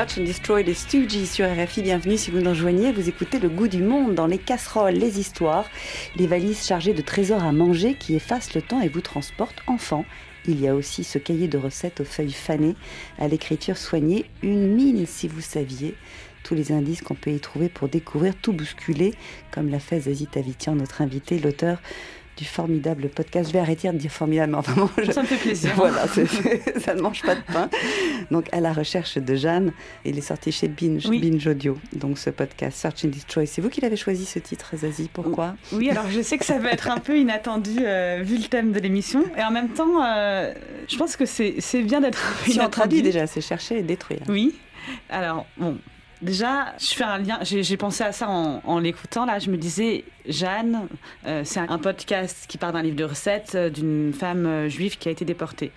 [0.00, 1.82] Search and Destroy les Stooges sur RFI.
[1.82, 2.90] Bienvenue si vous nous rejoignez.
[2.90, 5.66] Vous écoutez le goût du monde dans les casseroles, les histoires,
[6.16, 10.06] les valises chargées de trésors à manger qui effacent le temps et vous transportent enfant.
[10.46, 12.76] Il y a aussi ce cahier de recettes aux feuilles fanées,
[13.18, 15.94] à l'écriture soignée, une mine si vous saviez.
[16.44, 19.12] Tous les indices qu'on peut y trouver pour découvrir, tout bousculer,
[19.50, 21.78] comme l'a fait Zazie Tavitian, notre invité, l'auteur
[22.40, 23.48] du formidable podcast.
[23.48, 25.72] Je vais arrêter de dire formidable, mais enfin, bon, je- Ça me fait plaisir.
[25.76, 27.68] Voilà, ça ne mange pas de pain.
[28.30, 29.72] Donc, à la recherche de Jeanne,
[30.06, 31.76] il est sorti chez Binge, Binge Audio.
[31.92, 33.46] Donc, ce podcast, Search and Destroy.
[33.46, 35.10] C'est vous qui l'avez choisi, ce titre, Zazie.
[35.12, 35.54] Pourquoi?
[35.72, 38.72] Oui, alors je sais que ça va être un peu inattendu euh, vu le thème
[38.72, 39.22] de l'émission.
[39.36, 40.54] Et en même temps, euh,
[40.88, 44.20] je pense que c'est bien d'être Si on traduit déjà, c'est chercher et détruire.
[44.28, 44.54] Oui.
[45.10, 45.76] Alors, bon,
[46.22, 47.38] déjà, je fais un lien.
[47.42, 49.26] J'ai pensé à ça en, en l'écoutant.
[49.26, 50.86] Là, je me disais, Jeanne,
[51.26, 54.98] euh, c'est un podcast qui part d'un livre de recettes euh, d'une femme euh, juive
[54.98, 55.72] qui a été déportée.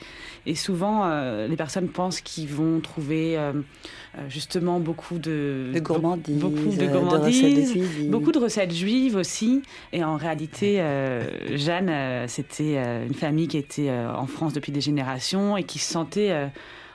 [0.45, 1.08] Et souvent,
[1.47, 3.39] les personnes pensent qu'ils vont trouver
[4.27, 9.15] justement beaucoup de, De gourmandise, beaucoup de de gourmandises, recettes de beaucoup de recettes juives
[9.15, 9.62] aussi.
[9.93, 10.84] Et en réalité,
[11.53, 12.75] Jeanne, c'était
[13.06, 16.49] une famille qui était en France depuis des générations et qui se sentait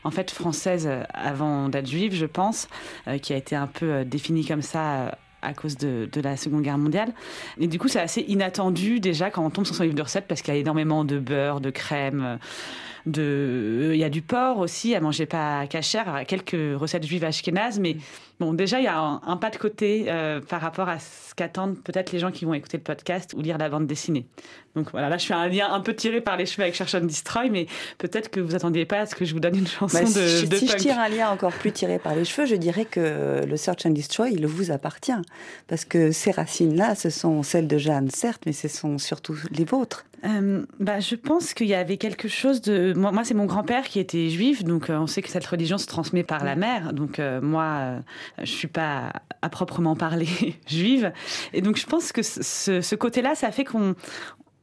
[0.04, 2.68] en fait française euh, avant d'être juive, je pense,
[3.06, 5.18] euh, qui a été un peu euh, définie comme ça.
[5.40, 7.12] à cause de, de la Seconde Guerre mondiale.
[7.60, 10.26] Et du coup, c'est assez inattendu déjà quand on tombe sur son livre de recettes
[10.26, 12.40] parce qu'il y a énormément de beurre, de crème,
[13.10, 13.90] de...
[13.92, 17.96] il y a du porc aussi, elle mangeait pas cachère, quelques recettes juives ashkénazes, mais
[18.40, 21.34] bon, déjà, il y a un, un pas de côté euh, par rapport à ce
[21.34, 24.26] qu'attendent peut-être les gens qui vont écouter le podcast ou lire la bande dessinée.
[24.74, 26.94] Donc voilà, là, je fais un lien un peu tiré par les cheveux avec Search
[26.94, 27.66] and Destroy, mais
[27.98, 30.26] peut-être que vous attendiez pas à ce que je vous donne une chanson Bah, de,
[30.26, 32.84] si de si je tire un lien encore plus tiré par les cheveux, je dirais
[32.84, 35.12] que le Search and Destroy, il vous appartient.
[35.66, 39.64] Parce que ces racines-là, ce sont celles de Jeanne, certes, mais ce sont surtout les
[39.64, 40.04] vôtres.
[40.24, 42.92] Euh, bah, je pense qu'il y avait quelque chose de.
[42.96, 45.78] Moi, moi c'est mon grand-père qui était juif, donc euh, on sait que cette religion
[45.78, 46.92] se transmet par la mère.
[46.92, 48.00] Donc euh, moi,
[48.38, 50.28] je suis pas à proprement parler
[50.66, 51.12] juive,
[51.52, 53.94] et donc je pense que ce côté-là, ça fait qu'on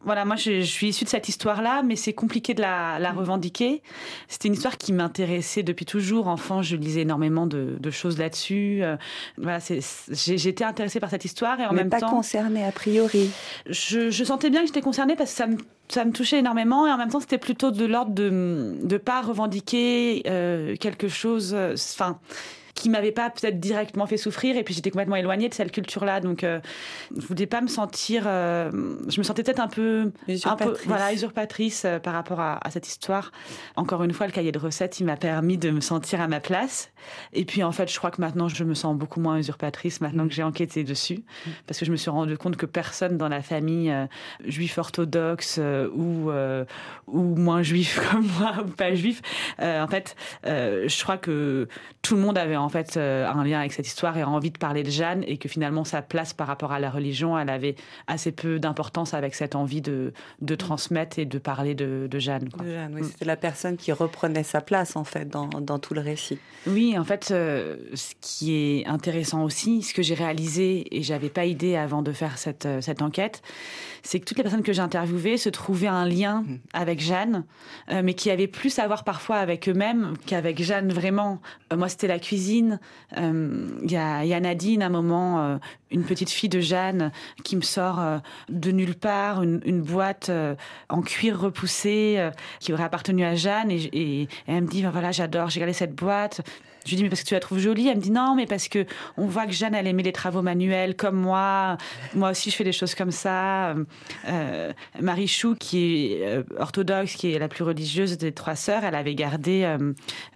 [0.06, 3.12] voilà, moi je, je suis issue de cette histoire-là, mais c'est compliqué de la, la
[3.12, 3.82] revendiquer.
[4.28, 6.28] C'était une histoire qui m'intéressait depuis toujours.
[6.28, 8.80] Enfant, je lisais énormément de, de choses là-dessus.
[8.84, 8.96] Euh,
[9.38, 9.60] voilà,
[10.50, 13.30] été intéressée par cette histoire et en mais même pas temps concernée a priori.
[13.70, 15.58] je, je sentais bien que j'étais concernée parce que ça me,
[15.90, 19.22] ça me touchait énormément et en même temps c'était plutôt de l'ordre de ne pas
[19.22, 21.54] revendiquer euh, quelque chose.
[21.54, 21.76] euh,
[22.76, 24.58] qui m'avait pas peut-être directement fait souffrir.
[24.58, 26.60] Et puis j'étais complètement éloignée de cette culture-là, donc euh,
[27.18, 28.26] je voulais pas me sentir.
[28.28, 28.70] euh,
[29.08, 30.86] je me sentais peut-être un peu, un peu, Usurpatrice.
[30.86, 33.32] voilà, usurpatrice euh, par rapport à, à cette histoire.
[33.78, 36.40] Encore une fois, le cahier de recettes, il m'a permis de me sentir à ma
[36.42, 36.92] place.
[37.34, 40.28] Et puis en fait, je crois que maintenant, je me sens beaucoup moins usurpatrice maintenant
[40.28, 41.24] que j'ai enquêté dessus,
[41.68, 44.06] parce que je me suis rendu compte que personne dans la famille euh,
[44.44, 45.60] juif orthodoxe
[45.96, 46.30] ou
[47.08, 49.22] ou moins juif comme moi ou pas juif,
[49.60, 51.68] en fait, je crois que
[52.02, 54.52] tout le monde avait en fait euh, un lien avec cette histoire et a envie
[54.52, 57.50] de parler de Jeanne et que finalement sa place par rapport à la religion, elle
[57.50, 57.76] avait
[58.08, 62.50] assez peu d'importance avec cette envie de, de transmettre et de parler de, de Jeanne.
[62.50, 62.66] quoi.
[62.66, 63.10] De Jeanne, oui, Mm.
[63.12, 66.40] C'était la personne qui reprenait sa place, en fait, dans, dans tout le récit.
[66.68, 71.30] Oui, en fait, euh, ce qui est intéressant aussi, ce que j'ai réalisé et j'avais
[71.30, 73.42] pas idée avant de faire cette, euh, cette enquête,
[74.04, 77.44] c'est que toutes les personnes que j'ai interviewées se trouvaient un lien avec Jeanne,
[77.92, 81.42] euh, mais qui avaient plus à voir parfois avec eux-mêmes qu'avec Jeanne vraiment.
[81.74, 82.55] Euh, moi, c'était la cuisine.
[83.18, 85.58] Euh, Il y, a, Nadine, à un moment, euh,
[85.92, 87.12] une petite fille de Jeanne,
[87.44, 88.18] qui me sort euh,
[88.50, 90.32] de nulle part une, boîte
[90.90, 93.72] en cuir repoussé qui aurait appartenu à Jeanne.
[93.72, 96.42] Et elle me dit, Ben voilà, j'adore, j'ai gardé cette boîte.
[96.86, 98.46] Je lui dis, mais parce que tu la trouves jolie Elle me dit, non, mais
[98.46, 98.86] parce que
[99.18, 101.78] on voit que Jeanne, elle aimait les travaux manuels comme moi.
[102.14, 103.76] Moi aussi, je fais des choses comme ça.
[104.28, 108.84] Euh, Marie Chou, qui est euh, orthodoxe, qui est la plus religieuse des trois sœurs,
[108.84, 109.64] elle avait gardé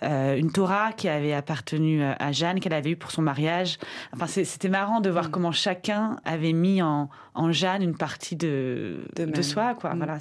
[0.01, 3.77] euh, une Torah qui avait appartenu à Jeanne, qu'elle avait eue pour son mariage.
[4.13, 8.97] Enfin, c'était marrant de voir comment chacun avait mis en, en Jeanne une partie de,
[9.15, 9.75] de, soi.
[9.75, 9.93] Quoi.
[9.93, 9.97] Mm.
[9.97, 10.17] Voilà.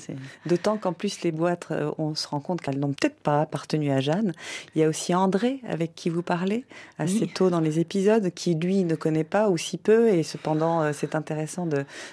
[0.46, 4.00] D'autant qu'en plus, les boîtes, on se rend compte qu'elles n'ont peut-être pas appartenu à
[4.00, 4.32] Jeanne.
[4.74, 6.64] Il y a aussi André, avec qui vous parlez,
[6.98, 7.33] assez Oui.
[7.35, 10.90] tôt dans les épisodes, qui lui ne connaît pas ou si peu, et cependant, euh,
[10.92, 11.68] c'est intéressant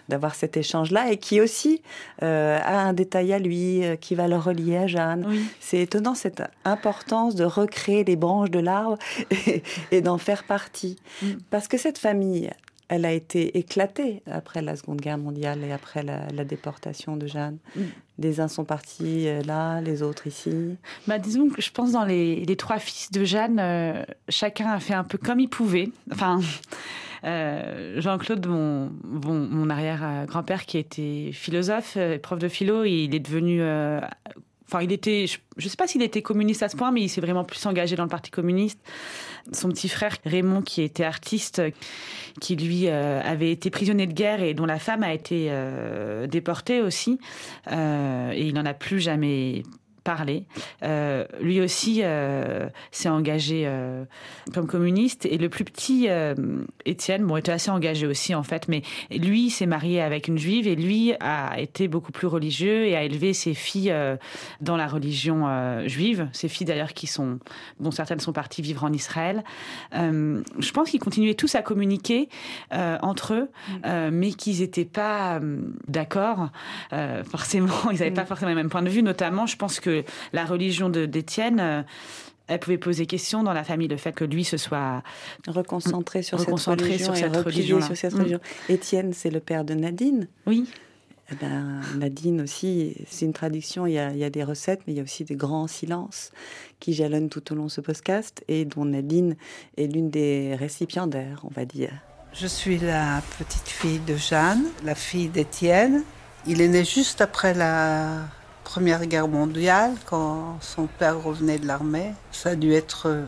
[0.10, 1.82] d'avoir cet échange-là, et qui aussi
[2.24, 5.26] euh, a un détail à lui, euh, qui va le relier à Jeanne.
[5.28, 5.42] Oui.
[5.60, 8.98] C'est étonnant cette importance de recréer les branches de l'arbre
[9.48, 10.98] et, et d'en faire partie.
[11.50, 12.50] Parce que cette famille,
[12.88, 17.28] elle a été éclatée après la Seconde Guerre mondiale et après la, la déportation de
[17.28, 17.58] Jeanne.
[17.76, 17.82] Mm.
[18.20, 20.78] Les uns sont partis euh, là, les autres ici.
[21.08, 24.80] Bah, disons que je pense dans les, les trois fils de Jeanne, euh, chacun a
[24.80, 25.90] fait un peu comme il pouvait.
[26.12, 26.40] Enfin,
[27.24, 33.62] euh, Jean-Claude, mon, mon, mon arrière-grand-père, qui était philosophe, prof de philo, il est devenu.
[33.62, 34.00] euh,
[34.68, 37.08] Enfin, il était, je ne sais pas s'il était communiste à ce point, mais il
[37.08, 38.80] s'est vraiment plus engagé dans le Parti communiste.
[39.52, 41.62] Son petit frère Raymond, qui était artiste,
[42.42, 46.28] qui lui euh, avait été prisonnier de guerre et dont la femme a été euh,
[46.28, 47.20] déportée aussi,
[47.72, 49.64] euh, et il n'en a plus jamais
[50.84, 54.04] Euh, lui aussi euh, s'est engagé euh,
[54.54, 55.26] comme communiste.
[55.26, 56.08] Et le plus petit
[56.86, 58.68] Étienne bon était assez engagé aussi en fait.
[58.68, 62.96] Mais lui s'est marié avec une juive et lui a été beaucoup plus religieux et
[62.96, 63.94] a élevé ses filles
[64.62, 65.48] dans la religion
[65.88, 66.28] juive.
[66.34, 67.40] Ses filles d'ailleurs qui sont
[67.80, 69.44] dont certaines sont parties vivre en Israël.
[69.94, 72.30] Je pense qu'ils continuaient tous à communiquer
[72.72, 73.50] entre eux
[73.86, 75.40] euh, mais qu'ils n'étaient pas
[75.88, 76.50] d'accord
[77.26, 77.74] forcément.
[77.92, 79.95] Ils n'avaient pas forcément les mêmes points de vue notamment je pense que
[80.34, 81.82] la religion de- d'Étienne euh,
[82.48, 85.02] elle pouvait poser question dans la famille le fait que lui se soit
[85.48, 87.86] Reconcentré sur cette Reconcentré religion sur et cette replié religion-là.
[87.88, 88.18] sur cette Mm.
[88.20, 88.40] religion.
[88.70, 90.28] Étienne, c'est le père de Nadine.
[90.46, 90.70] Oui.
[91.32, 94.82] Eh ben, Nadine aussi, c'est une traduction, il y, a, il y a des recettes,
[94.86, 96.32] mais il y a aussi des grands silences
[96.80, 99.36] qui jalonnent tout au long de ce podcast et dont Nadine
[99.78, 101.90] est l'une des récipiendaires, on va dire.
[102.32, 106.04] Je suis la petite fille de Jeanne, la fille d'Étienne.
[106.46, 108.20] Il est né juste après la
[108.66, 112.14] Première Guerre mondiale, quand son père revenait de l'armée.
[112.32, 113.26] Ça a dû être euh,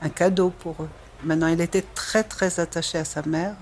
[0.00, 0.88] un cadeau pour eux.
[1.22, 3.54] Maintenant, il était très très attaché à sa mère,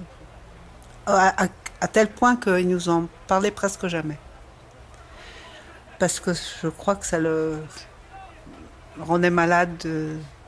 [1.07, 1.49] à,
[1.93, 4.19] tel point qu'il nous en parlait presque jamais.
[5.99, 7.59] Parce que je crois que ça le
[8.99, 9.77] rendait malade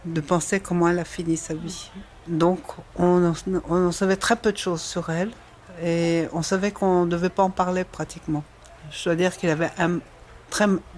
[0.05, 1.90] de, penser comment elle a fini sa vie.
[2.29, 2.61] Donc,
[2.96, 3.35] on
[3.68, 5.33] en savait très peu de choses sur elle
[5.83, 8.44] et on savait qu'on ne devait pas en parler pratiquement.
[8.90, 9.98] Je dois dire qu'il avait un-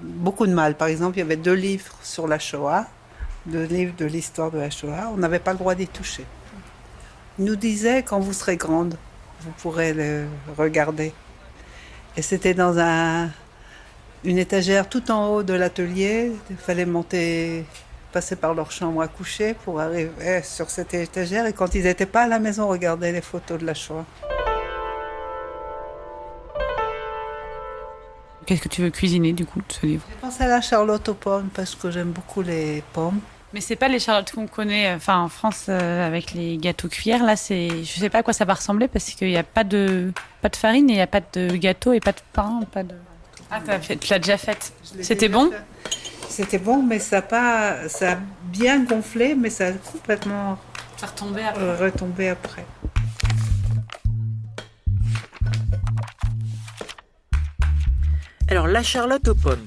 [0.01, 0.77] beaucoup de mal.
[0.77, 2.87] Par exemple, il y avait deux livres sur la Shoah,
[3.47, 5.11] deux livres de l'histoire de la Shoah.
[5.13, 6.25] On n'avait pas le droit d'y toucher.
[7.39, 8.97] Il nous disait quand vous serez grande,
[9.41, 11.13] vous pourrez le regarder.
[12.17, 13.29] Et c'était dans un,
[14.25, 16.33] une étagère tout en haut de l'atelier.
[16.51, 17.65] Il fallait monter,
[18.13, 21.47] passer par leur chambre à coucher pour arriver sur cette étagère.
[21.47, 24.05] Et quand ils n'étaient pas à la maison, regarder les photos de la Shoah.
[28.47, 30.05] Qu'est-ce que tu veux cuisiner du coup de ce livre?
[30.11, 33.21] Je pense à la Charlotte aux pommes parce que j'aime beaucoup les pommes.
[33.53, 36.89] Mais c'est pas les charlottes qu'on connaît, euh, enfin en France euh, avec les gâteaux
[36.89, 37.23] cuillères.
[37.25, 39.63] Là, c'est, je sais pas à quoi ça va ressembler parce qu'il n'y a pas
[39.63, 42.61] de, pas de farine et il n'y a pas de gâteau et pas de pain,
[42.73, 42.97] pas de.
[43.53, 44.73] Ah, t'as fait- tu l'as déjà faite.
[45.01, 45.51] C'était bon?
[46.29, 50.59] C'était bon, mais ça a, pas, ça a bien gonflé, mais ça a complètement
[50.97, 51.63] Ça retombait après.
[51.63, 52.65] euh, retomber après.
[58.49, 59.67] Alors la charlotte aux pommes.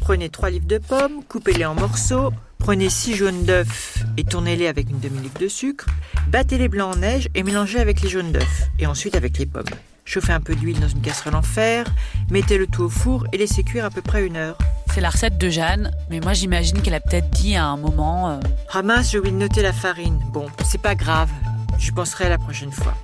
[0.00, 4.90] Prenez 3 livres de pommes, coupez-les en morceaux, prenez 6 jaunes d'œufs et tournez-les avec
[4.90, 5.86] une demi-litre de sucre,
[6.28, 9.46] battez les blancs en neige et mélangez avec les jaunes d'œufs et ensuite avec les
[9.46, 9.64] pommes.
[10.04, 11.86] Chauffez un peu d'huile dans une casserole en fer,
[12.30, 14.56] mettez le tout au four et laissez cuire à peu près une heure.
[14.94, 18.30] C'est la recette de Jeanne, mais moi j'imagine qu'elle a peut-être dit à un moment.
[18.30, 20.20] euh, Ramasse, j'ai oublié de noter la farine.
[20.32, 21.30] Bon, c'est pas grave,
[21.78, 22.94] j'y penserai la prochaine fois.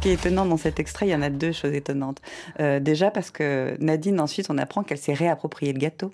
[0.00, 2.22] Ce qui est étonnant dans cet extrait, il y en a deux choses étonnantes.
[2.58, 6.10] Euh, déjà parce que Nadine, ensuite, on apprend qu'elle s'est réapproprié le gâteau.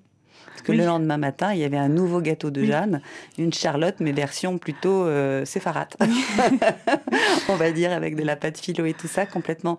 [0.49, 0.79] Parce que Oui.
[0.79, 2.66] le lendemain matin, il y avait un nouveau gâteau de Oui.
[2.66, 3.01] Jeanne,
[3.38, 5.96] une Charlotte, mais version plutôt euh, séfarate.
[7.49, 9.79] on va dire, avec de la pâte philo et tout ça, complètement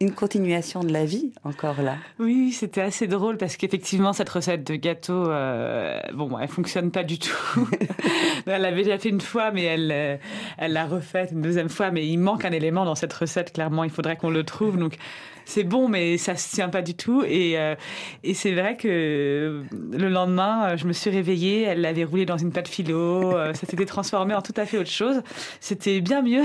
[0.00, 1.96] une continuation de la vie, encore là.
[2.18, 7.04] Oui, c'était assez drôle parce qu'effectivement, cette recette de gâteau, euh, bon, elle fonctionne pas
[7.04, 7.68] du tout.
[8.46, 10.16] elle l'avait déjà fait une fois, mais elle, euh,
[10.58, 11.90] elle l'a refaite une deuxième fois.
[11.90, 13.84] Mais il manque un élément dans cette recette, clairement.
[13.84, 14.76] Il faudrait qu'on le trouve.
[14.78, 14.96] Donc,
[15.44, 17.22] c'est bon, mais ça se tient pas du tout.
[17.26, 17.74] Et, euh,
[18.22, 22.38] et c'est vrai que le lendemain, euh, je me suis réveillée, elle l'avait roulé dans
[22.38, 25.22] une pâte philo, euh, ça s'était transformé en tout à fait autre chose.
[25.60, 26.42] C'était bien mieux.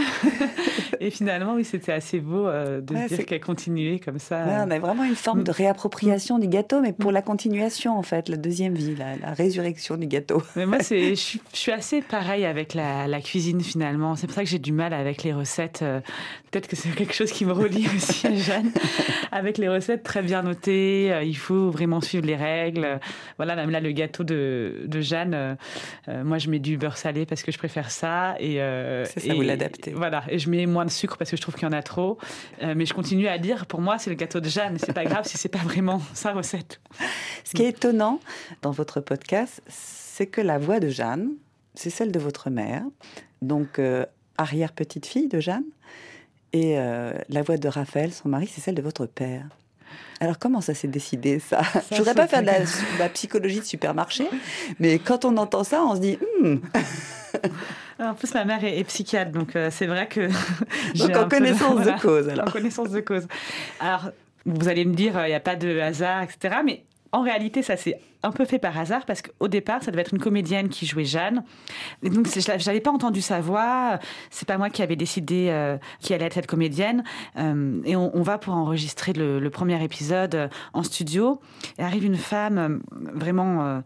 [0.99, 4.43] et finalement, oui, c'était assez beau euh, de Ouais, se dire qu'elle continuait comme ça.
[4.43, 8.03] Ouais, on a vraiment une forme de réappropriation du gâteau, mais pour la continuation, en
[8.03, 10.41] fait, la deuxième vie, la, la résurrection du gâteau.
[10.55, 14.15] Mais moi, je, suis- je suis assez pareil avec la, la cuisine finalement.
[14.15, 15.79] C'est pour ça que j'ai du mal avec les recettes.
[15.81, 15.99] euh,
[16.51, 18.71] Peut-être que c'est quelque chose qui me relie aussi à Jeanne.
[19.31, 22.99] Avec les recettes très bien notées, euh, il faut vraiment suivre les règles.
[23.37, 25.55] Voilà, même là, le gâteau de, de Jeanne, euh,
[26.07, 28.35] euh, moi, je mets du beurre salé parce que je préfère ça.
[28.39, 29.91] Et, euh, C'est ça, et- vous l'adaptez.
[29.91, 31.83] Voilà, et je mets moins de sucre parce que je trouve qu'il y en a
[31.83, 32.17] trop.
[32.63, 34.77] Euh, mais je continue à dire, pour moi, c'est le gâteau de Jeanne.
[34.79, 36.81] C'est pas grave si c'est pas vraiment sa recette.
[37.43, 38.19] Ce qui est étonnant
[38.61, 41.29] dans votre podcast, c'est que la voix de Jeanne,
[41.75, 42.83] c'est celle de votre mère,
[43.41, 43.79] donc
[44.37, 45.63] arrière-petite-fille de Jeanne,
[46.53, 49.43] et euh, la voix de Raphaël, son mari, c'est celle de votre père.
[50.21, 53.09] Alors comment ça s'est décidé ça, Je voudrais pas faire de la, pas- de la
[53.09, 54.27] psychologie de supermarché,
[54.79, 56.55] mais quand on entend ça, on se dit Hmm,
[58.01, 60.27] En plus, ma mère est, est psychiatre, donc euh, c'est vrai que.
[60.97, 62.29] donc en connaissance voilà, de cause.
[62.29, 62.47] Alors.
[62.47, 63.27] En connaissance de cause.
[63.81, 64.11] Alors,
[64.45, 66.57] vous allez me dire, il n'y a pas de hasard, etc.
[66.65, 70.01] Mais en réalité, ça s'est un peu fait par hasard parce qu'au départ, ça devait
[70.01, 71.43] être une comédienne qui jouait Jeanne.
[72.03, 72.27] Et donc,
[72.65, 73.99] n'avais pas entendu sa voix.
[74.29, 77.03] C'est pas moi qui avais décidé euh, qui allait être cette comédienne.
[77.37, 81.39] Euh, et on, va pour enregistrer le, le premier épisode euh, en studio.
[81.77, 83.81] Et arrive une femme vraiment.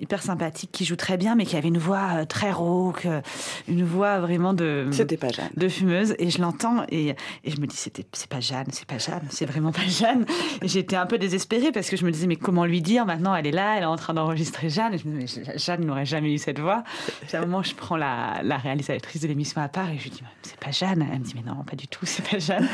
[0.00, 3.20] Hyper sympathique qui joue très bien mais qui avait une voix euh, très rauque euh,
[3.68, 5.48] une voix vraiment de C'était pas Jeanne.
[5.56, 6.14] de fumeuse.
[6.18, 7.08] Et je l'entends et,
[7.44, 10.26] et je me dis c'était c'est pas Jeanne c'est pas Jeanne c'est vraiment pas Jeanne.
[10.62, 13.34] Et j'étais un peu désespérée parce que je me disais mais comment lui dire maintenant?
[13.34, 14.94] Elle est là elle est en train d'enregistrer Jeanne.
[14.94, 16.84] Et je me disais mais Jeanne n'aurait jamais eu cette voix.
[17.26, 20.04] Puis à un moment je prends la, la réalisatrice de l'émission à part et je
[20.04, 21.06] lui dis c'est pas Jeanne.
[21.10, 22.68] Elle me dit mais non pas du tout c'est pas Jeanne.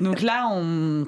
[0.00, 1.06] Donc là on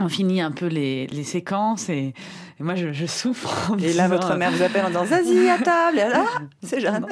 [0.00, 2.12] on finit un peu les, les séquences et,
[2.60, 5.58] et moi je, je souffre Et là, votre mère vous appelle en disant Zazie à
[5.58, 5.98] table.
[5.98, 7.06] Et là, ah, c'est Jeanne.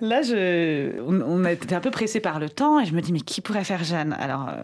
[0.00, 3.00] Là, je, on, on a été un peu pressé par le temps et je me
[3.00, 4.16] dis, mais qui pourrait faire Jeanne?
[4.18, 4.62] Alors, euh,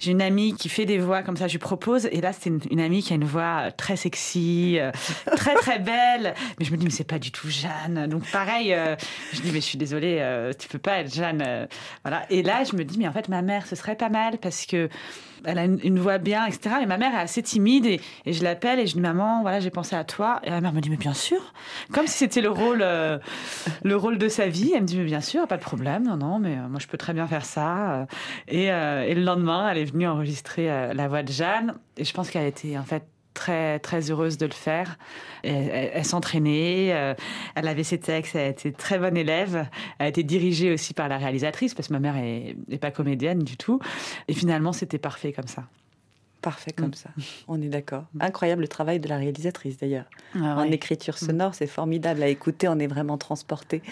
[0.00, 2.06] j'ai une amie qui fait des voix comme ça, je lui propose.
[2.10, 4.90] Et là, c'est une, une amie qui a une voix très sexy, euh,
[5.36, 6.34] très très belle.
[6.58, 8.06] Mais je me dis, mais c'est pas du tout Jeanne.
[8.08, 8.96] Donc, pareil, euh,
[9.32, 11.42] je dis, mais je suis désolée, euh, tu peux pas être Jeanne.
[11.46, 11.66] euh,
[12.02, 12.24] voilà.
[12.30, 14.66] Et là, je me dis, mais en fait, ma mère, ce serait pas mal parce
[14.66, 14.88] que
[15.42, 16.76] elle a une, une voix bien, etc.
[16.80, 19.58] Mais ma mère est assez timide et, et je l'appelle et je dis, maman, voilà,
[19.58, 20.38] j'ai pensé à toi.
[20.44, 21.54] Et ma mère me dit, mais bien sûr.
[21.92, 23.18] Comme si c'était le rôle, euh,
[23.82, 24.72] le rôle de sa vie.
[24.74, 26.02] Elle me dit, mais bien sûr, pas de problème.
[26.06, 27.92] Non, non, mais euh, moi, je peux très bien faire ça.
[27.92, 28.04] Euh,
[28.48, 31.74] Et, euh, et le lendemain, elle est venue enregistrer euh, la voix de Jeanne.
[31.96, 34.98] Et je pense qu'elle était, en fait, très très heureuse de le faire.
[35.44, 37.14] Elle s'entraînait, euh,
[37.54, 39.66] elle avait ses textes, elle était très bonne élève.
[39.98, 42.90] Elle a été dirigée aussi par la réalisatrice parce que ma mère est, est pas
[42.90, 43.80] comédienne du tout.
[44.28, 45.64] Et finalement, c'était parfait comme ça.
[46.42, 47.10] Parfait comme ça.
[47.48, 48.04] On est d'accord.
[48.18, 50.06] Incroyable le travail de la réalisatrice d'ailleurs.
[50.34, 52.66] Ah En écriture sonore, c'est formidable à écouter.
[52.68, 53.82] On est vraiment transporté.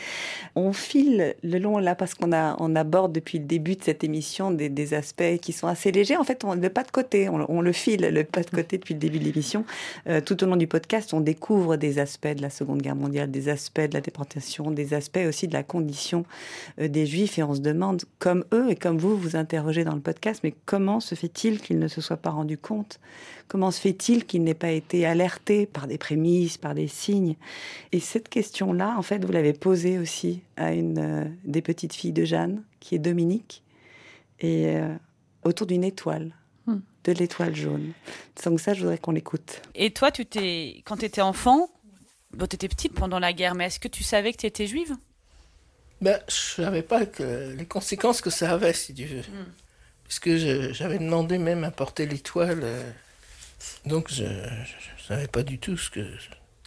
[0.55, 4.03] On file le long là parce qu'on a, on aborde depuis le début de cette
[4.03, 6.17] émission des, des aspects qui sont assez légers.
[6.17, 7.29] En fait, on le pas de côté.
[7.29, 9.65] On, on le file le pas de côté depuis le début de l'émission.
[10.07, 13.31] Euh, tout au long du podcast, on découvre des aspects de la Seconde Guerre mondiale,
[13.31, 16.25] des aspects de la déportation, des aspects aussi de la condition
[16.81, 17.39] euh, des Juifs.
[17.39, 20.55] Et on se demande, comme eux et comme vous, vous interrogez dans le podcast, mais
[20.65, 22.99] comment se fait-il qu'ils ne se soient pas rendus compte
[23.47, 27.37] Comment se fait-il qu'ils n'aient pas été alertés par des prémices, par des signes?
[27.93, 32.13] Et cette question-là, en fait, vous l'avez posée aussi à une euh, des petites filles
[32.13, 33.63] de Jeanne, qui est Dominique,
[34.41, 34.95] et euh,
[35.45, 36.33] autour d'une étoile,
[36.69, 36.81] Hmm.
[37.05, 37.93] de l'étoile jaune.
[38.45, 39.63] Donc ça, je voudrais qu'on l'écoute.
[39.75, 41.71] Et toi, tu t'es, quand tu étais enfant,
[42.35, 44.67] bon, tu étais petite pendant la guerre, mais est-ce que tu savais que tu étais
[44.67, 44.95] juive?
[46.03, 49.23] Ben, je savais pas que les conséquences que ça avait, si tu veux.
[50.09, 50.37] Puisque
[50.73, 52.61] j'avais demandé même à porter l'étoile.
[52.65, 52.91] euh,
[53.87, 56.01] donc, je ne savais pas du tout ce que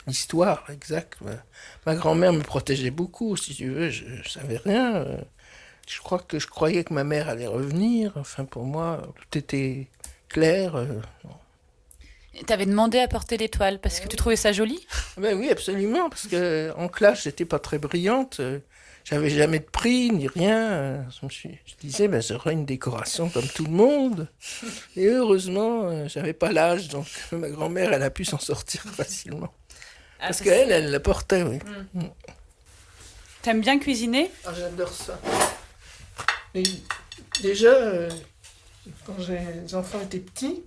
[0.08, 1.20] l'histoire exacte.
[1.22, 1.32] Ma,
[1.86, 3.89] ma grand-mère me protégeait beaucoup, si tu veux.
[3.89, 4.96] Je, ne savais rien.
[4.98, 5.18] euh.
[5.88, 8.14] Je crois que je croyais que ma mère allait revenir.
[8.16, 9.88] Enfin, pour moi, tout était
[10.30, 10.76] clair.
[10.76, 11.02] euh.
[12.48, 14.80] T'avais demandé à porter l'étoile parce que tu trouvais ça joli?
[15.18, 18.39] Ben oui, absolument, parce que en classe, j'étais pas très brillante.
[19.04, 21.06] J'avais jamais de prix ni rien.
[21.10, 24.28] Je, me suis, je disais, ben, une décoration comme tout le monde.
[24.95, 29.54] Et heureusement, euh, j'avais pas l'âge, donc ma grand-mère, elle a pu s'en sortir facilement.
[30.20, 31.60] Ah, Parce qu'elle, elle la portait, oui.
[31.93, 32.02] Mm.
[33.41, 34.30] T'aimes bien cuisiner?
[34.45, 35.20] Ah, j'adore ça.
[36.54, 36.64] Et
[37.41, 38.10] déjà, euh,
[39.06, 40.64] quand j'ai- les enfants étaient petits,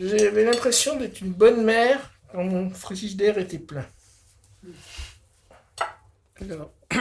[0.00, 3.86] j'avais l'impression d'être une bonne mère quand mon frigidaire était plein.
[6.40, 6.72] Alors,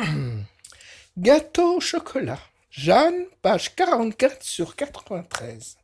[1.17, 2.39] gâteau au chocolat.
[2.71, 5.77] Jeanne, page 44 sur 93.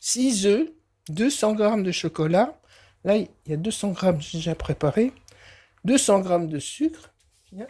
[0.00, 0.68] 6 œufs,
[1.08, 2.58] 200 grammes de chocolat.
[3.04, 5.12] Là, il y a 200 grammes déjà préparés.
[5.84, 7.10] 200 grammes de sucre.
[7.52, 7.66] Viens,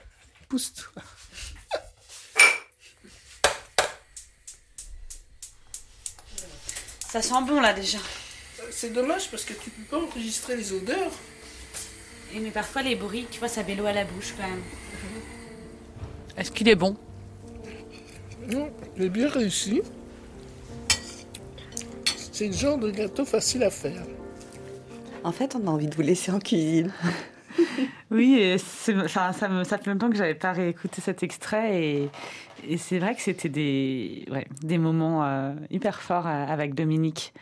[0.48, 1.02] pousse-toi.
[7.08, 7.98] Ça sent bon là déjà.
[8.70, 11.12] C'est dommage parce que tu peux pas enregistrer les odeurs.
[12.34, 14.62] Et mais parfois les bruits, tu vois, ça l'eau à la bouche quand même.
[16.36, 16.96] Est-ce qu'il est bon?
[18.50, 19.82] Non, j'ai bien réussi.
[22.32, 24.02] C'est le genre de gâteau facile à faire.
[25.24, 26.92] En fait, on a envie de vous laisser en cuisine.
[28.10, 32.10] Oui, et ça, me, ça fait longtemps que j'avais pas réécouté cet extrait et,
[32.68, 37.32] et c'est vrai que c'était des, ouais, des moments euh, hyper forts euh, avec Dominique.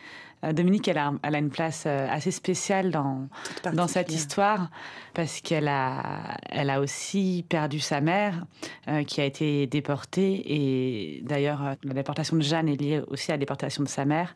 [0.45, 3.29] Euh, Dominique, elle a, elle a une place euh, assez spéciale dans,
[3.73, 4.71] dans cette histoire
[5.15, 8.47] parce qu'elle a, elle a aussi perdu sa mère
[8.89, 13.35] euh, qui a été déportée et d'ailleurs la déportation de Jeanne est liée aussi à
[13.35, 14.35] la déportation de sa mère.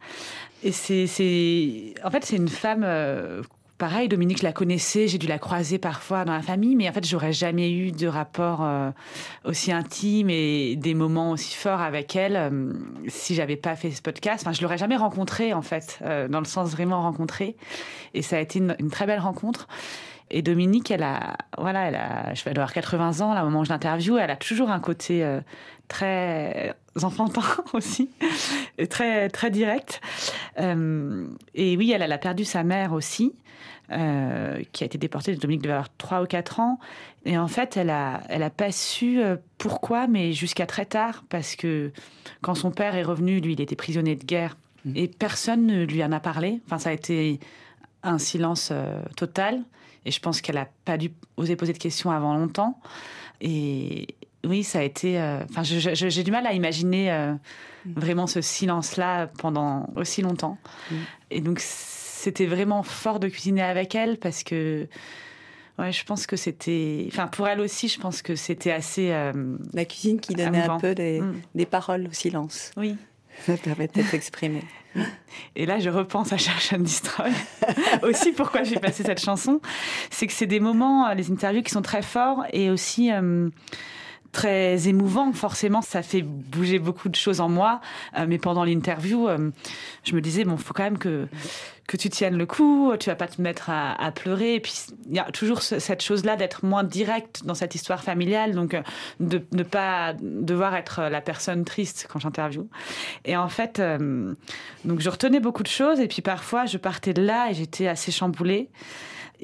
[0.62, 2.82] Et c'est, c'est, en fait, c'est une femme.
[2.84, 3.42] euh,
[3.84, 6.92] Pareil, Dominique je la connaissais, j'ai dû la croiser parfois dans la famille, mais en
[6.94, 8.90] fait, j'aurais jamais eu de rapport euh,
[9.44, 12.72] aussi intime et des moments aussi forts avec elle euh,
[13.08, 14.42] si j'avais pas fait ce podcast.
[14.42, 17.56] Enfin, je l'aurais jamais rencontrée en fait, euh, dans le sens vraiment rencontrée.
[18.14, 19.68] Et ça a été une, très belle rencontre.
[20.30, 23.60] Et Dominique, elle a, voilà, elle a, je vais avoir 80 ans là, au moment
[23.60, 25.42] où je l'interview, elle a toujours un côté euh,
[25.88, 27.42] très enfantin
[27.74, 28.08] aussi,
[28.88, 30.00] très très direct.
[30.56, 33.34] Et oui, elle a perdu sa mère aussi,
[33.92, 35.36] euh, qui a été déportée.
[35.36, 36.78] Dominique devait avoir 3 ou 4 ans.
[37.26, 41.24] Et en fait, elle a, elle a pas su euh, pourquoi, mais jusqu'à très tard,
[41.28, 41.92] parce que
[42.40, 44.56] quand son père est revenu, lui, il était prisonnier de guerre,
[44.94, 46.60] et personne ne lui en a parlé.
[46.66, 47.40] Enfin, ça a été
[48.02, 49.62] un silence euh, total.
[50.04, 52.78] Et je pense qu'elle n'a pas dû oser poser de questions avant longtemps.
[53.40, 54.08] Et
[54.44, 55.18] oui, ça a été.
[55.48, 57.34] Enfin, j'ai du mal à imaginer euh,
[57.96, 60.58] vraiment ce silence-là pendant aussi longtemps.
[61.30, 61.60] Et donc,
[62.24, 64.86] c'était vraiment fort de cuisiner avec elle parce que.
[65.78, 67.04] Ouais, je pense que c'était.
[67.08, 69.10] Enfin, pour elle aussi, je pense que c'était assez.
[69.10, 69.32] euh,
[69.72, 71.40] La cuisine qui donnait un peu des, Mm.
[71.54, 72.70] des paroles au silence.
[72.76, 72.96] Oui.
[73.46, 74.62] Ça permettait de s'exprimer.
[75.56, 77.30] Et là, je repense à Cherche and Destroy.
[78.04, 79.60] aussi, pourquoi j'ai passé cette chanson,
[80.10, 83.48] c'est que c'est des moments, euh, les interviews qui sont très forts et aussi euh,
[84.34, 85.32] très émouvants.
[85.32, 87.80] Forcément, ça fait bouger beaucoup de choses en moi.
[88.18, 89.50] Euh, mais pendant l'interview, euh,
[90.02, 91.26] je me disais, bon, faut quand même que
[91.86, 94.54] que tu tiennes le coup, tu vas pas te mettre à, pleurer.
[94.54, 94.72] Et puis,
[95.06, 98.72] il y a toujours ce- cette chose-là d'être moins direct dans cette histoire familiale, donc
[98.72, 98.80] euh,
[99.20, 102.66] de ne pas devoir être la personne triste quand j'interviewe.
[103.26, 103.82] Et en fait,
[104.86, 107.86] donc je retenais beaucoup de choses, et puis parfois je partais de là et j'étais
[107.86, 108.70] assez chamboulée.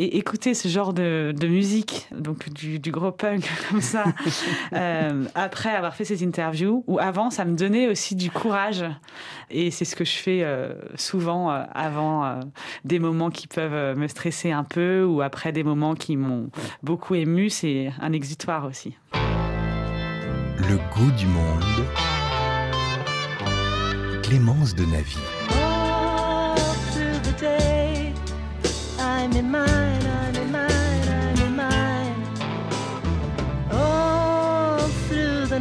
[0.03, 4.05] Et écouter ce genre de, de musique, donc du, du gros punk comme ça,
[4.73, 8.83] euh, après avoir fait ces interviews, ou avant, ça me donnait aussi du courage.
[9.51, 12.41] Et c'est ce que je fais euh, souvent euh, avant euh,
[12.87, 16.49] des moments qui peuvent me stresser un peu, ou après des moments qui m'ont
[16.83, 17.51] beaucoup ému.
[17.51, 18.97] C'est un exutoire aussi.
[19.13, 21.63] Le goût du monde.
[24.23, 24.87] Clémence de
[27.41, 28.13] day,
[28.99, 29.90] I'm in mine,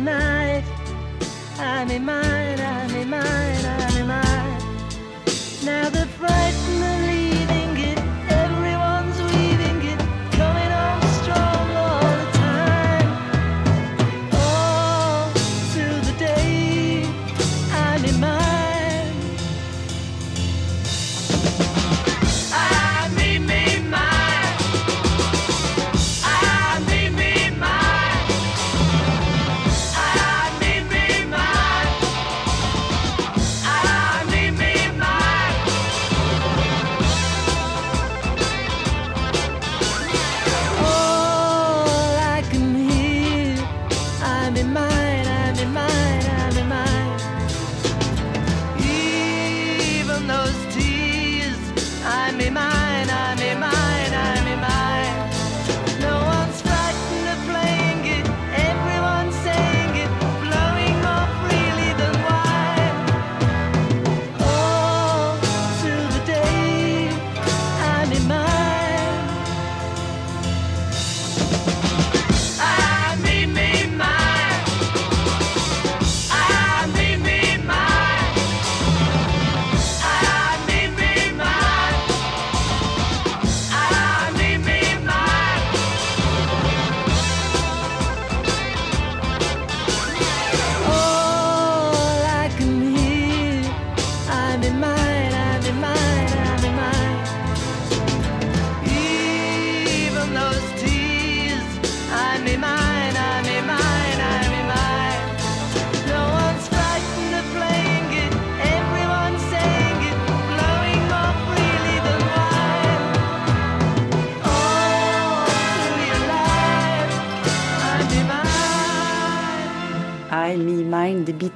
[0.03, 0.63] night,
[1.57, 4.59] I'm in mine, I'm in mine, I'm in mine.
[5.63, 6.58] Now the frightened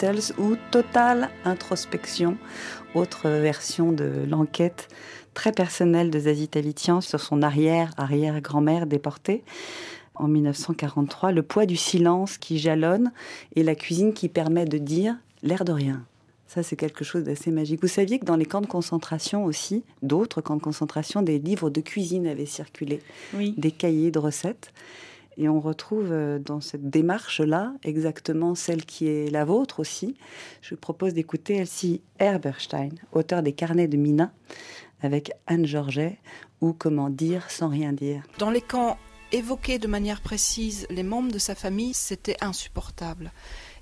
[0.04, 2.38] Beatles ou Total Introspection,
[2.94, 4.90] autre version de l'enquête
[5.34, 9.44] très personnelle de Zazie Tavitian sur son arrière-arrière-grand-mère déportée.
[10.16, 13.14] En 1943, le poids du silence qui jalonne
[13.56, 16.04] et la cuisine qui permet de dire l'air de rien.
[16.48, 17.82] Ça, c'est quelque chose d'assez magique.
[17.82, 21.70] Vous saviez que dans les camps de concentration aussi, d'autres camps de concentration, des livres
[21.70, 23.00] de cuisine avaient circulé,
[23.34, 23.54] Oui.
[23.58, 24.74] des cahiers de recettes.
[25.38, 30.16] Et on retrouve euh, dans cette démarche-là exactement celle qui est la vôtre aussi.
[30.62, 34.32] Je vous propose d'écouter Elsie Herberstein, auteur des carnets de Mina,
[35.02, 36.20] avec Anne Georget,
[36.62, 38.24] ou Comment dire sans rien dire.
[38.38, 38.98] Dans les camps,
[39.34, 43.32] évoquer de manière précise les membres de sa famille, c'était insupportable.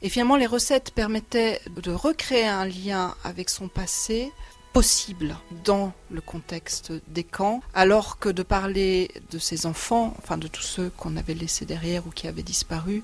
[0.01, 4.31] Et finalement, les recettes permettaient de recréer un lien avec son passé
[4.73, 10.47] possible dans le contexte des camps, alors que de parler de ses enfants, enfin de
[10.47, 13.03] tous ceux qu'on avait laissés derrière ou qui avaient disparu,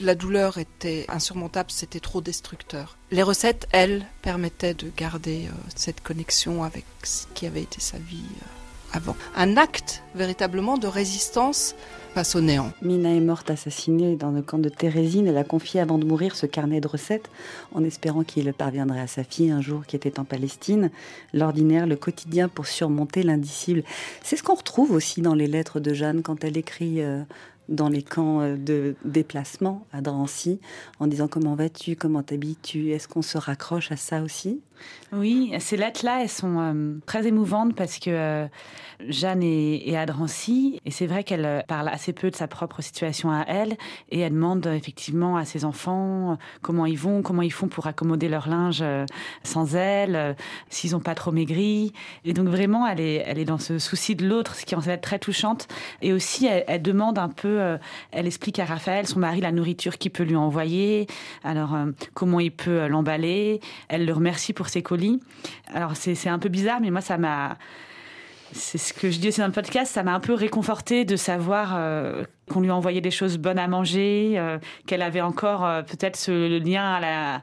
[0.00, 2.98] la douleur était insurmontable, c'était trop destructeur.
[3.10, 7.98] Les recettes, elles, permettaient de garder euh, cette connexion avec ce qui avait été sa
[7.98, 9.16] vie euh, avant.
[9.34, 11.74] Un acte véritablement de résistance
[12.14, 12.72] face au néant.
[12.82, 15.26] Mina est morte assassinée dans le camp de Thérésine.
[15.26, 17.30] Elle a confié avant de mourir ce carnet de recettes
[17.74, 20.90] en espérant qu'il parviendrait à sa fille un jour qui était en Palestine.
[21.32, 23.82] L'ordinaire, le quotidien pour surmonter l'indicible.
[24.22, 27.22] C'est ce qu'on retrouve aussi dans les lettres de Jeanne quand elle écrit euh,
[27.68, 30.60] dans les camps euh, de déplacement à Drancy
[31.00, 34.60] en disant comment vas-tu, comment t'habilles-tu, est-ce qu'on se raccroche à ça aussi?
[35.12, 38.46] Oui, ces lettres-là, elles sont euh, très émouvantes parce que euh,
[39.08, 42.46] Jeanne est, est à Drancy et c'est vrai qu'elle euh, parle assez peu de sa
[42.46, 43.78] propre situation à elle
[44.10, 48.28] et elle demande effectivement à ses enfants comment ils vont, comment ils font pour accommoder
[48.28, 48.84] leur linge
[49.44, 50.36] sans elle,
[50.68, 51.94] s'ils n'ont pas trop maigri.
[52.24, 55.18] Et donc vraiment, elle est, dans ce souci de l'autre, ce qui en fait très
[55.18, 55.68] touchante.
[56.02, 57.78] Et aussi, elle, demande un peu,
[58.10, 61.06] elle explique à Raphaël, son mari, la nourriture qu'il peut lui envoyer,
[61.44, 61.76] alors
[62.14, 63.60] comment il peut l'emballer.
[63.88, 65.20] Elle le remercie pour ses colis.
[65.72, 67.56] Alors c'est un peu bizarre, mais moi ça m'a
[68.52, 71.16] c'est ce que je dis aussi dans le podcast, ça m'a un peu réconforté de
[71.16, 75.82] savoir euh, qu'on lui envoyait des choses bonnes à manger, euh, qu'elle avait encore euh,
[75.82, 77.42] peut-être ce lien à la,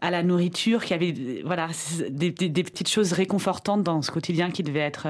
[0.00, 1.68] à la nourriture, qu'il y avait voilà,
[2.10, 5.06] des, des- petites choses réconfortantes dans ce quotidien qui devait être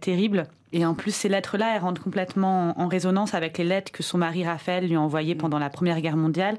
[0.00, 0.48] terrible.
[0.76, 4.18] Et en plus, ces lettres-là, elles rentrent complètement en, résonance avec les lettres que son
[4.18, 6.58] mari Raphaël lui a envoyées pendant la Première Guerre mondiale,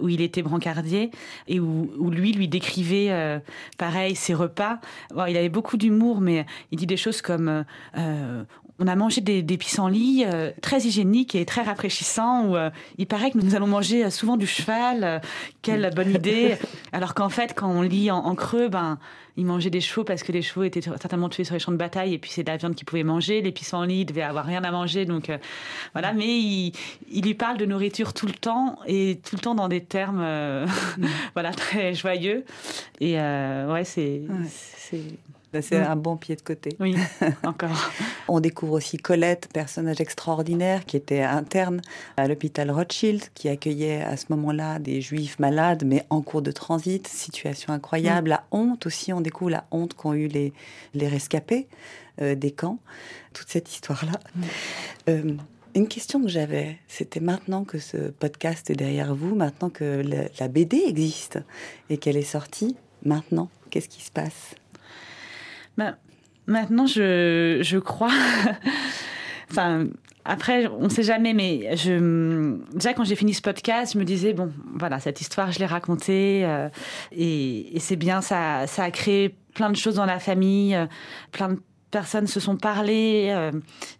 [0.00, 1.12] où il était brancardier
[1.46, 3.38] et où, où lui lui décrivait, euh,
[3.78, 4.80] pareil, ses repas.
[5.28, 7.62] Il avait beaucoup d'humour, mais il dit des choses comme euh,
[7.98, 8.42] euh,
[8.82, 12.46] on a mangé des, des pissenlits euh, très hygiéniques et très rafraîchissants.
[12.46, 15.04] Où, euh, il paraît que nous allons manger euh, souvent du cheval.
[15.04, 15.18] euh,
[15.62, 16.56] quelle bonne idée
[16.92, 18.98] Alors qu'en fait, quand on lit en, en creux, ben
[19.36, 21.76] il mangeait des chevaux parce que les chevaux étaient certainement tués sur les champs de
[21.78, 23.40] bataille et puis c'est de la viande qu'ils pouvaient manger.
[23.40, 25.30] Les pissenlits ils devaient avoir rien à manger, donc
[25.94, 26.12] voilà.
[26.12, 26.72] Mais il,
[27.10, 30.20] il lui parle de nourriture tout le temps et tout le temps dans des termes
[30.20, 30.66] euh,
[31.34, 32.44] voilà très joyeux.
[33.00, 35.00] Et ouais, c'est c'est
[35.52, 35.90] Bah, C'est Mm.
[35.92, 36.76] un bon pied de côté.
[36.80, 36.94] Oui,
[37.44, 37.90] encore.
[38.34, 41.82] On découvre aussi Colette, personnage extraordinaire qui était interne
[42.16, 46.50] à l'hôpital Rothschild, qui accueillait à ce moment-là des juifs malades, mais en cours de
[46.50, 47.06] transit.
[47.06, 48.30] Situation incroyable.
[48.30, 50.54] La honte aussi, on découvre la honte qu'ont eu les,
[50.94, 51.68] les rescapés
[52.22, 52.78] euh, des camps.
[53.34, 54.18] Toute cette histoire-là.
[55.10, 55.36] Euh,
[55.74, 60.22] une question que j'avais, c'était maintenant que ce podcast est derrière vous, maintenant que la,
[60.40, 61.38] la BD existe
[61.90, 64.54] et qu'elle est sortie, maintenant, qu'est-ce qui se passe?
[65.76, 65.98] Ben,
[66.52, 68.12] maintenant, je, je crois.
[69.50, 69.86] enfin,
[70.24, 71.70] après, on ne sait jamais, mais
[72.72, 75.66] déjà quand j'ai fini ce podcast, je me disais bon, voilà, cette histoire, je l'ai
[75.66, 76.68] racontée euh,
[77.10, 80.86] et, et c'est bien, ça, ça a créé plein de choses dans la famille, euh,
[81.32, 81.60] plein de
[81.92, 83.28] personnes se sont parlé.
[83.30, 83.52] euh,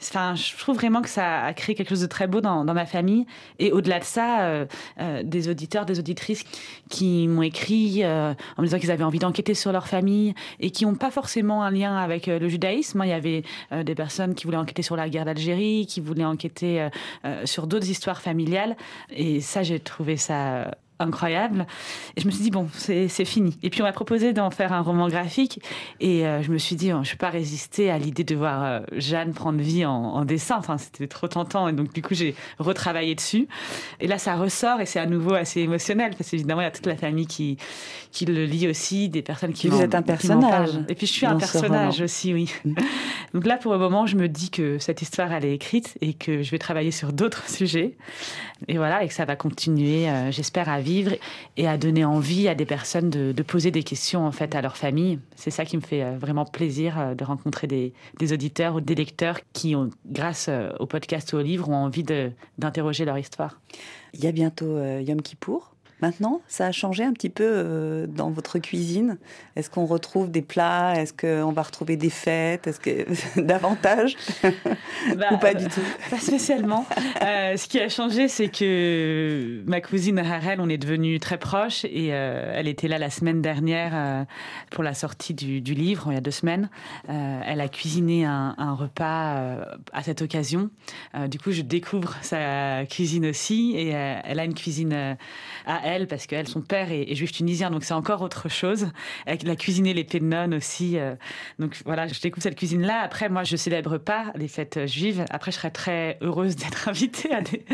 [0.02, 2.74] Enfin, je trouve vraiment que ça a créé quelque chose de très beau dans, dans
[2.74, 3.24] ma famille.
[3.60, 4.66] Et au-delà de ça, euh,
[4.98, 6.42] euh, des auditeurs, des auditrices
[6.90, 10.70] qui m'ont écrit euh, en me disant qu'ils avaient envie d'enquêter sur leur famille et
[10.70, 13.00] qui n'ont pas forcément un lien avec euh, le judaïsme.
[13.04, 16.24] Il y avait euh, des personnes qui voulaient enquêter sur la guerre d'Algérie, qui voulaient
[16.24, 16.88] enquêter
[17.44, 18.76] sur d'autres histoires familiales.
[19.10, 21.66] Et ça, j'ai trouvé ça incroyable.
[22.16, 23.58] Et je me suis dit, bon, c'est fini.
[23.62, 25.60] Et puis on m'a proposé d'en faire un roman graphique.
[26.00, 28.34] Et euh, je me suis dit, oh, je ne peux pas résister à l'idée de
[28.34, 30.56] voir euh, Jeanne prendre vie en, en dessin.
[30.58, 31.68] Enfin, c'était trop tentant.
[31.68, 33.48] Et donc, du coup, j'ai retravaillé dessus.
[34.00, 36.14] Et là, ça ressort et c'est à nouveau assez émotionnel.
[36.16, 37.56] Parce qu'évidemment, il y a toute la famille qui,
[38.10, 41.26] qui le lit aussi, des personnes qui Vous êtes un personnage Et puis, je suis
[41.26, 42.52] un personnage aussi, oui.
[43.34, 46.14] donc là, pour le moment, je me dis que cette histoire, elle est écrite et
[46.14, 47.96] que je vais travailler sur d'autres sujets.
[48.68, 50.91] Et voilà, et que ça va continuer, euh, j'espère, à vivre
[51.56, 54.76] et à donner envie à des personnes de, poser des questions en fait à leur
[54.76, 55.18] famille.
[55.36, 57.92] C'est ça qui me fait euh, vraiment plaisir euh, de rencontrer des,
[58.32, 62.04] auditeurs ou des lecteurs qui, ont, grâce euh, au podcast ou au livre, ont envie
[62.58, 63.60] d'interroger leur histoire.
[64.14, 65.71] Il y a bientôt Yom Kippour.
[66.02, 69.18] Maintenant, ça a changé un petit peu euh, dans votre cuisine.
[69.56, 70.94] Est-ce qu'on retrouve des plats?
[70.96, 72.66] Est-ce qu'on va retrouver des fêtes?
[72.66, 74.16] Est-ce que davantage?
[75.16, 75.80] Bah, ou pas du tout?
[76.10, 76.86] Pas spécialement.
[77.22, 81.84] Euh, ce qui a changé, c'est que ma cousine Harel, on est devenus très proches
[81.84, 84.24] et euh, elle était là la semaine dernière euh,
[84.70, 86.70] pour la sortie du, du livre, il y a deux semaines.
[87.08, 90.70] Euh, elle a cuisiné un, un repas euh, à cette occasion.
[91.14, 95.14] Euh, du coup, je découvre sa cuisine aussi et euh, elle a une cuisine euh,
[95.66, 98.88] à elle parce qu'elle, son père est, est juif tunisien, donc c'est encore autre chose.
[99.26, 100.98] Elle a cuisiné les pennon aussi.
[100.98, 101.14] euh,
[101.58, 103.00] donc voilà, je découvre cette cuisine-là.
[103.00, 105.24] Après, moi, je célèbre pas les fêtes juives.
[105.30, 107.64] Après, je serais très heureuse d'être invitée à des,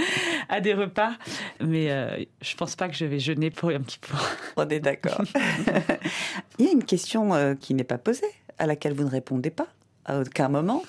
[0.49, 1.13] à des repas.
[1.61, 4.21] Mais euh, je pense pas que je vais jeûner pour Yom Kippour.
[4.57, 5.23] On est d'accord.
[6.59, 8.27] Il y a une question euh, qui n'est pas posée,
[8.59, 9.69] à laquelle vous ne répondez pas
[10.05, 10.83] à aucun moment.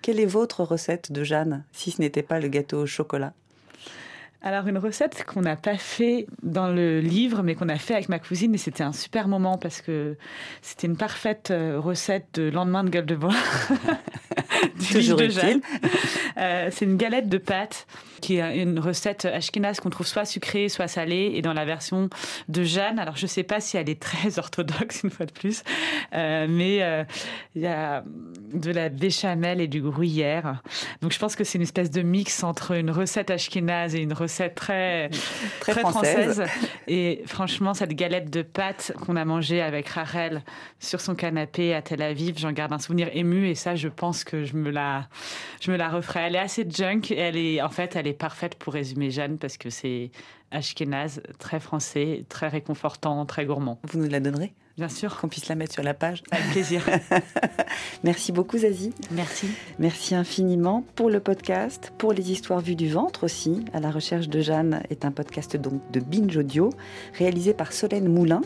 [0.00, 3.34] Quelle est votre recette de Jeanne, si ce n'était pas le gâteau au chocolat?
[4.44, 8.08] Alors, une recette qu'on n'a pas fait dans le livre, mais qu'on a fait avec
[8.08, 10.16] ma cousine, et c'était un super moment parce que
[10.62, 13.34] c'était une parfaite euh, recette de lendemain de gueule de bois.
[14.80, 15.28] du Toujours de.
[16.38, 17.86] Euh, c'est une galette de pâtes
[18.22, 21.32] qui est une recette ashkénaze qu'on trouve soit sucrée, soit salée.
[21.34, 22.08] Et dans la version
[22.48, 25.32] de Jeanne, alors je ne sais pas si elle est très orthodoxe, une fois de
[25.32, 25.62] plus,
[26.14, 27.04] euh, mais euh,
[27.54, 28.02] il y a
[28.54, 30.62] de la béchamel et du gruyère.
[31.02, 34.14] Donc je pense que c'est une espèce de mix entre une recette ashkénaze et une
[34.14, 35.10] recette très,
[35.60, 36.44] Très française.
[36.88, 40.42] Et franchement, cette galette de pâtes qu'on a mangée avec Rachel
[40.78, 43.48] sur son canapé à Tel Aviv, j'en garde un souvenir ému.
[43.48, 45.08] Et ça, je pense que je me la,
[45.60, 46.20] je me la referai.
[46.26, 47.10] Elle est assez junk.
[47.10, 50.10] Et elle est, en fait, elle est parfaite pour résumer Jeanne parce que c'est
[50.50, 53.80] ashkénaze, très français, très réconfortant, très gourmand.
[53.84, 54.52] Vous nous la donnerez?
[54.76, 55.16] Bien sûr.
[55.16, 56.82] Qu'on puisse la mettre sur la page Avec plaisir.
[58.04, 58.92] Merci beaucoup Zazie.
[59.10, 59.48] Merci.
[59.78, 63.64] Merci infiniment pour le podcast, pour les histoires vues du ventre aussi.
[63.72, 66.70] À la recherche de Jeanne est un podcast donc de Binge Audio,
[67.18, 68.40] réalisé par Solène Moulin.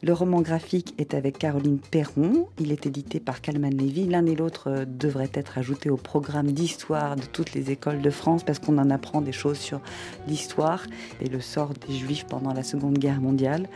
[0.00, 2.46] Le roman graphique est avec Caroline Perron.
[2.60, 4.06] Il est édité par Calman Lévy.
[4.06, 8.10] L'un et l'autre euh, devraient être ajoutés au programme d'histoire de toutes les écoles de
[8.10, 9.80] France parce qu'on en apprend des choses sur
[10.28, 10.86] l'histoire
[11.20, 13.68] et le sort des Juifs pendant la Seconde Guerre mondiale.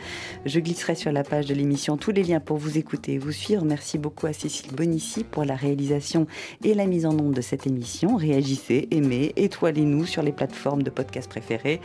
[0.45, 1.53] Je glisserai sur la page de
[1.97, 3.65] tous les liens pour vous écouter et vous suivre.
[3.65, 6.27] Merci beaucoup à Cécile Bonici pour la réalisation
[6.63, 8.15] et la mise en onde de cette émission.
[8.15, 11.81] Réagissez, aimez, étoilez-nous sur les plateformes de podcast préférées.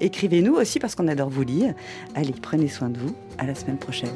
[0.00, 1.74] Écrivez-nous aussi parce qu'on adore vous lire.
[2.14, 3.14] Allez, prenez soin de vous.
[3.38, 4.10] À la semaine prochaine.